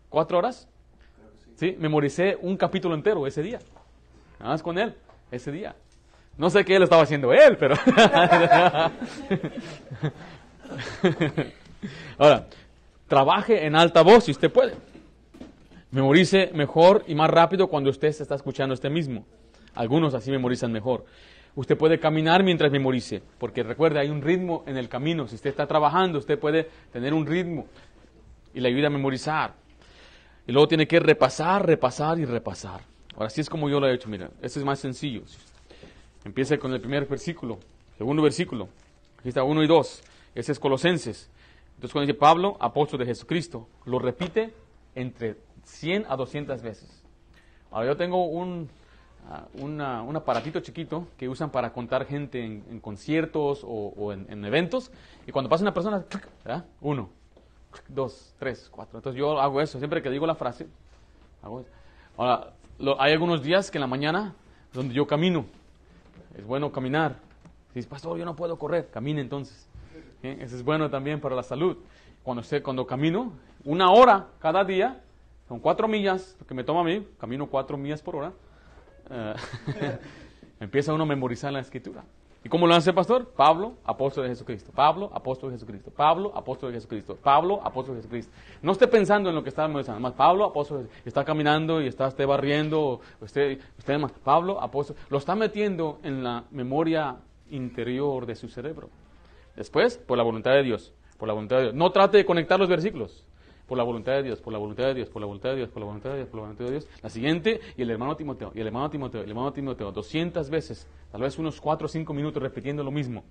[0.09, 0.67] cuatro horas?
[1.55, 3.61] Sí, memoricé un capítulo entero ese día,
[4.41, 4.97] nada más con él,
[5.31, 5.77] ese día.
[6.39, 7.75] No sé qué él estaba haciendo él, pero...
[12.19, 12.47] Ahora,
[13.09, 14.75] trabaje en alta voz si usted puede.
[15.91, 19.27] Memorice mejor y más rápido cuando usted se está escuchando usted mismo.
[19.75, 21.05] Algunos así memorizan mejor.
[21.57, 25.27] Usted puede caminar mientras memorice, porque recuerde, hay un ritmo en el camino.
[25.27, 27.67] Si usted está trabajando, usted puede tener un ritmo
[28.55, 29.55] y le ayuda a memorizar.
[30.47, 32.83] Y luego tiene que repasar, repasar y repasar.
[33.15, 34.09] Ahora, así es como yo lo he hecho.
[34.09, 35.23] Mira, este es más sencillo.
[36.29, 37.59] Empiece con el primer versículo,
[37.97, 38.69] segundo versículo.
[39.19, 40.03] Aquí está uno y dos.
[40.35, 41.31] Ese es Colosenses.
[41.75, 44.53] Entonces, cuando dice Pablo, apóstol de Jesucristo, lo repite
[44.95, 47.03] entre 100 a 200 veces.
[47.71, 48.69] Ahora, yo tengo un,
[49.31, 54.91] Ah, un aparatito chiquito que usan para contar gente en, conciertos o, en, eventos.
[55.27, 56.03] Y cuando pasa una persona,
[56.81, 57.11] uno,
[57.89, 58.99] dos, tres, cuatro.
[58.99, 59.79] Entonces yo hago eso.
[59.79, 60.67] Siempre que digo la frase,
[61.43, 61.69] hago eso.
[62.17, 62.55] Ahora,
[62.99, 64.35] hay algunos días que en la mañana
[64.73, 65.45] donde yo camino.
[66.39, 67.17] Es bueno caminar.
[67.69, 69.69] Si dices, pastor, yo no puedo correr, camine entonces.
[70.23, 70.39] ¿Eh?
[70.41, 71.77] Eso es bueno también para la salud.
[72.23, 73.33] Cuando, usted, cuando camino,
[73.65, 75.03] una hora cada día,
[75.49, 78.33] son cuatro millas, lo que me toma a mí, camino cuatro millas por hora.
[79.11, 79.35] Eh,
[80.61, 82.05] empieza uno a memorizar la escritura.
[82.45, 83.33] ¿Y cómo lo hace el pastor?
[83.37, 84.71] Pablo, apóstol de Jesucristo.
[84.73, 85.91] Pablo, apóstol de Jesucristo.
[85.91, 87.17] Pablo, apóstol de Jesucristo.
[87.17, 88.33] Pablo, apóstol de Jesucristo.
[88.63, 90.01] No esté pensando en lo que está memorizando.
[90.01, 93.01] Más Pablo, apóstol de Está caminando y está usted barriendo.
[93.21, 94.13] Usted, usted más.
[94.13, 94.97] Pablo, apóstol.
[95.11, 97.17] Lo está metiendo en la memoria
[97.51, 98.89] interior de su cerebro.
[99.57, 100.95] Después, por la voluntad de Dios.
[101.19, 101.75] Por la voluntad de Dios.
[101.75, 103.28] No trate de conectar los versículos
[103.69, 105.69] por la voluntad de Dios, por la voluntad de Dios, por la voluntad de Dios,
[105.69, 106.89] por la voluntad de Dios, por la voluntad de Dios.
[107.03, 110.49] La siguiente, y el hermano Timoteo, y el hermano Timoteo, y el hermano Timoteo, 200
[110.49, 113.25] veces, tal vez unos 4 o 5 minutos repitiendo lo mismo.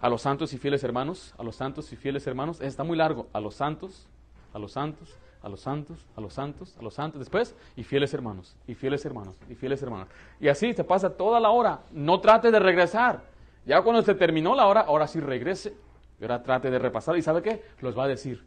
[0.00, 3.28] A los santos y fieles hermanos, a los santos y fieles hermanos, está muy largo,
[3.32, 4.08] a los santos,
[4.54, 8.14] a los santos, a los santos, a los santos, a los santos, después, y fieles
[8.14, 10.08] hermanos, y fieles hermanos, y fieles hermanos.
[10.40, 11.80] Y así se pasa toda la hora.
[11.92, 13.22] No trate de regresar.
[13.66, 15.76] Ya cuando se terminó la hora, ahora sí regrese.
[16.18, 17.16] Y ahora trate de repasar.
[17.16, 17.62] ¿Y sabe qué?
[17.80, 18.44] Los va a decir.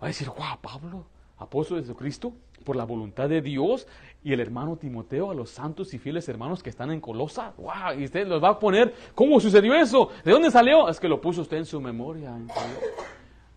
[0.00, 1.06] Va a decir, wow, Pablo,
[1.38, 2.32] apóstol de Jesucristo,
[2.64, 3.86] por la voluntad de Dios,
[4.22, 7.54] y el hermano Timoteo, a los santos y fieles hermanos que están en Colosa.
[7.56, 10.10] Wow, y usted los va a poner, ¿cómo sucedió eso?
[10.24, 10.88] ¿De dónde salió?
[10.88, 12.36] Es que lo puso usted en su memoria.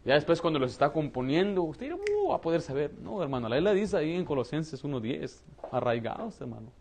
[0.06, 2.94] ya después cuando los está componiendo, usted uh, va a poder saber.
[3.02, 6.72] No, hermano, la isla dice ahí en Colosenses 1.10, arraigados, hermano.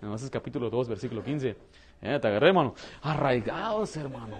[0.00, 1.56] En es capítulo 2, versículo 15.
[2.00, 2.74] Eh, te agarré, hermano.
[3.02, 4.36] Arraigados, hermano.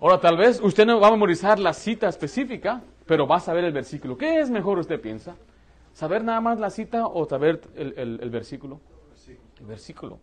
[0.00, 3.64] Ahora, tal vez usted no va a memorizar la cita específica, pero va a saber
[3.64, 4.18] el versículo.
[4.18, 5.34] ¿Qué es mejor usted piensa?
[5.94, 8.80] ¿Saber nada más la cita o saber el, versículo?
[9.58, 10.20] El versículo.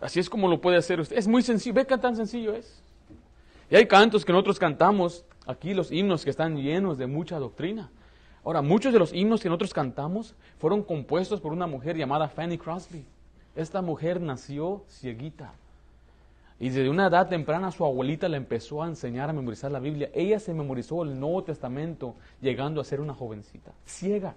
[0.00, 1.18] Así es como lo puede hacer usted.
[1.18, 1.74] Es muy sencillo.
[1.74, 2.82] ¿Ve qué tan sencillo es?
[3.70, 7.90] Y hay cantos que nosotros cantamos, aquí los himnos que están llenos de mucha doctrina.
[8.44, 12.56] Ahora, muchos de los himnos que nosotros cantamos fueron compuestos por una mujer llamada Fanny
[12.56, 13.04] Crosby.
[13.54, 15.52] Esta mujer nació cieguita.
[16.60, 20.10] Y desde una edad temprana su abuelita le empezó a enseñar a memorizar la Biblia.
[20.12, 24.34] Ella se memorizó el Nuevo Testamento llegando a ser una jovencita, ciega.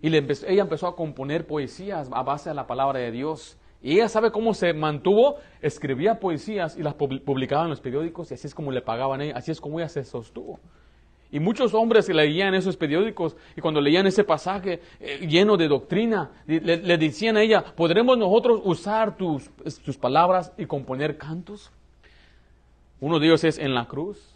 [0.00, 3.58] Y ella empezó a componer poesías a base de la palabra de Dios.
[3.82, 8.34] Y ella sabe cómo se mantuvo, escribía poesías y las publicaba en los periódicos y
[8.34, 10.60] así es como le pagaban a ella, así es como ella se sostuvo.
[11.32, 16.30] Y muchos hombres leían esos periódicos y cuando leían ese pasaje eh, lleno de doctrina,
[16.46, 19.50] le, decían a ella, ¿podremos nosotros usar tus,
[19.84, 21.72] tus palabras y componer cantos?
[23.00, 24.35] Uno de ellos es en la cruz,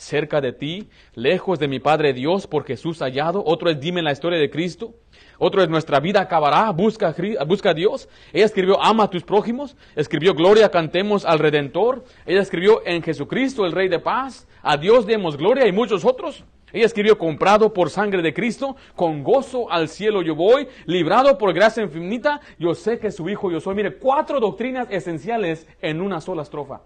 [0.00, 3.42] cerca de ti, lejos de mi Padre Dios por Jesús hallado.
[3.44, 4.94] Otro es dime la historia de Cristo.
[5.38, 7.14] Otro es nuestra vida acabará, busca,
[7.46, 8.08] busca a Dios.
[8.32, 9.76] Ella escribió ama a tus prójimos.
[9.96, 12.04] Escribió gloria, cantemos al Redentor.
[12.26, 14.48] Ella escribió en Jesucristo, el Rey de paz.
[14.62, 16.44] A Dios demos gloria y muchos otros.
[16.72, 21.52] Ella escribió comprado por sangre de Cristo, con gozo al cielo yo voy, librado por
[21.52, 23.74] gracia infinita, yo sé que su hijo yo soy.
[23.74, 26.82] Mire, cuatro doctrinas esenciales en una sola estrofa.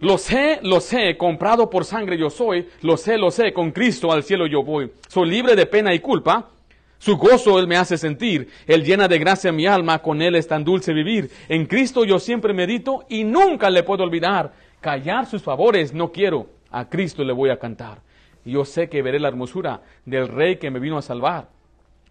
[0.00, 4.12] Lo sé, lo sé, comprado por sangre yo soy, lo sé, lo sé, con Cristo
[4.12, 4.92] al cielo yo voy.
[5.08, 6.50] Soy libre de pena y culpa,
[6.98, 8.48] su gozo Él me hace sentir.
[8.66, 11.30] Él llena de gracia mi alma, con Él es tan dulce vivir.
[11.48, 14.52] En Cristo yo siempre medito y nunca le puedo olvidar.
[14.80, 18.00] Callar sus favores no quiero, a Cristo le voy a cantar.
[18.44, 21.48] Yo sé que veré la hermosura del Rey que me vino a salvar.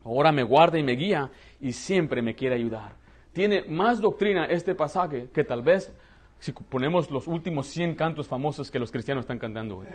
[0.04, 1.30] Ahora me guarda y me guía
[1.60, 2.94] y siempre me quiere ayudar.
[3.34, 5.94] Tiene más doctrina este pasaje que tal vez
[6.40, 9.88] si ponemos los últimos 100 cantos famosos que los cristianos están cantando hoy.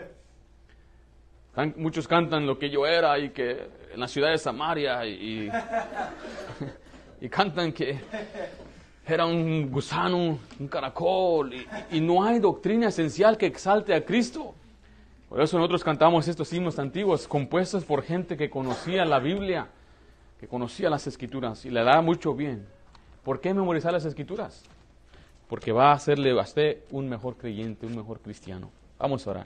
[1.76, 5.50] Muchos cantan lo que yo era y que en la ciudad de Samaria y,
[7.20, 8.00] y cantan que
[9.06, 11.52] era un gusano, un caracol
[11.90, 14.54] y, no hay doctrina esencial que exalte a Cristo.
[15.28, 19.68] Por eso nosotros cantamos estos himnos antiguos compuestos por gente que conocía la Biblia,
[20.38, 22.66] que conocía las escrituras y le da mucho bien.
[23.24, 24.64] ¿Por qué memorizar las escrituras?
[25.52, 28.70] Porque va a hacerle a usted un mejor creyente, un mejor cristiano.
[28.98, 29.40] Vamos a orar.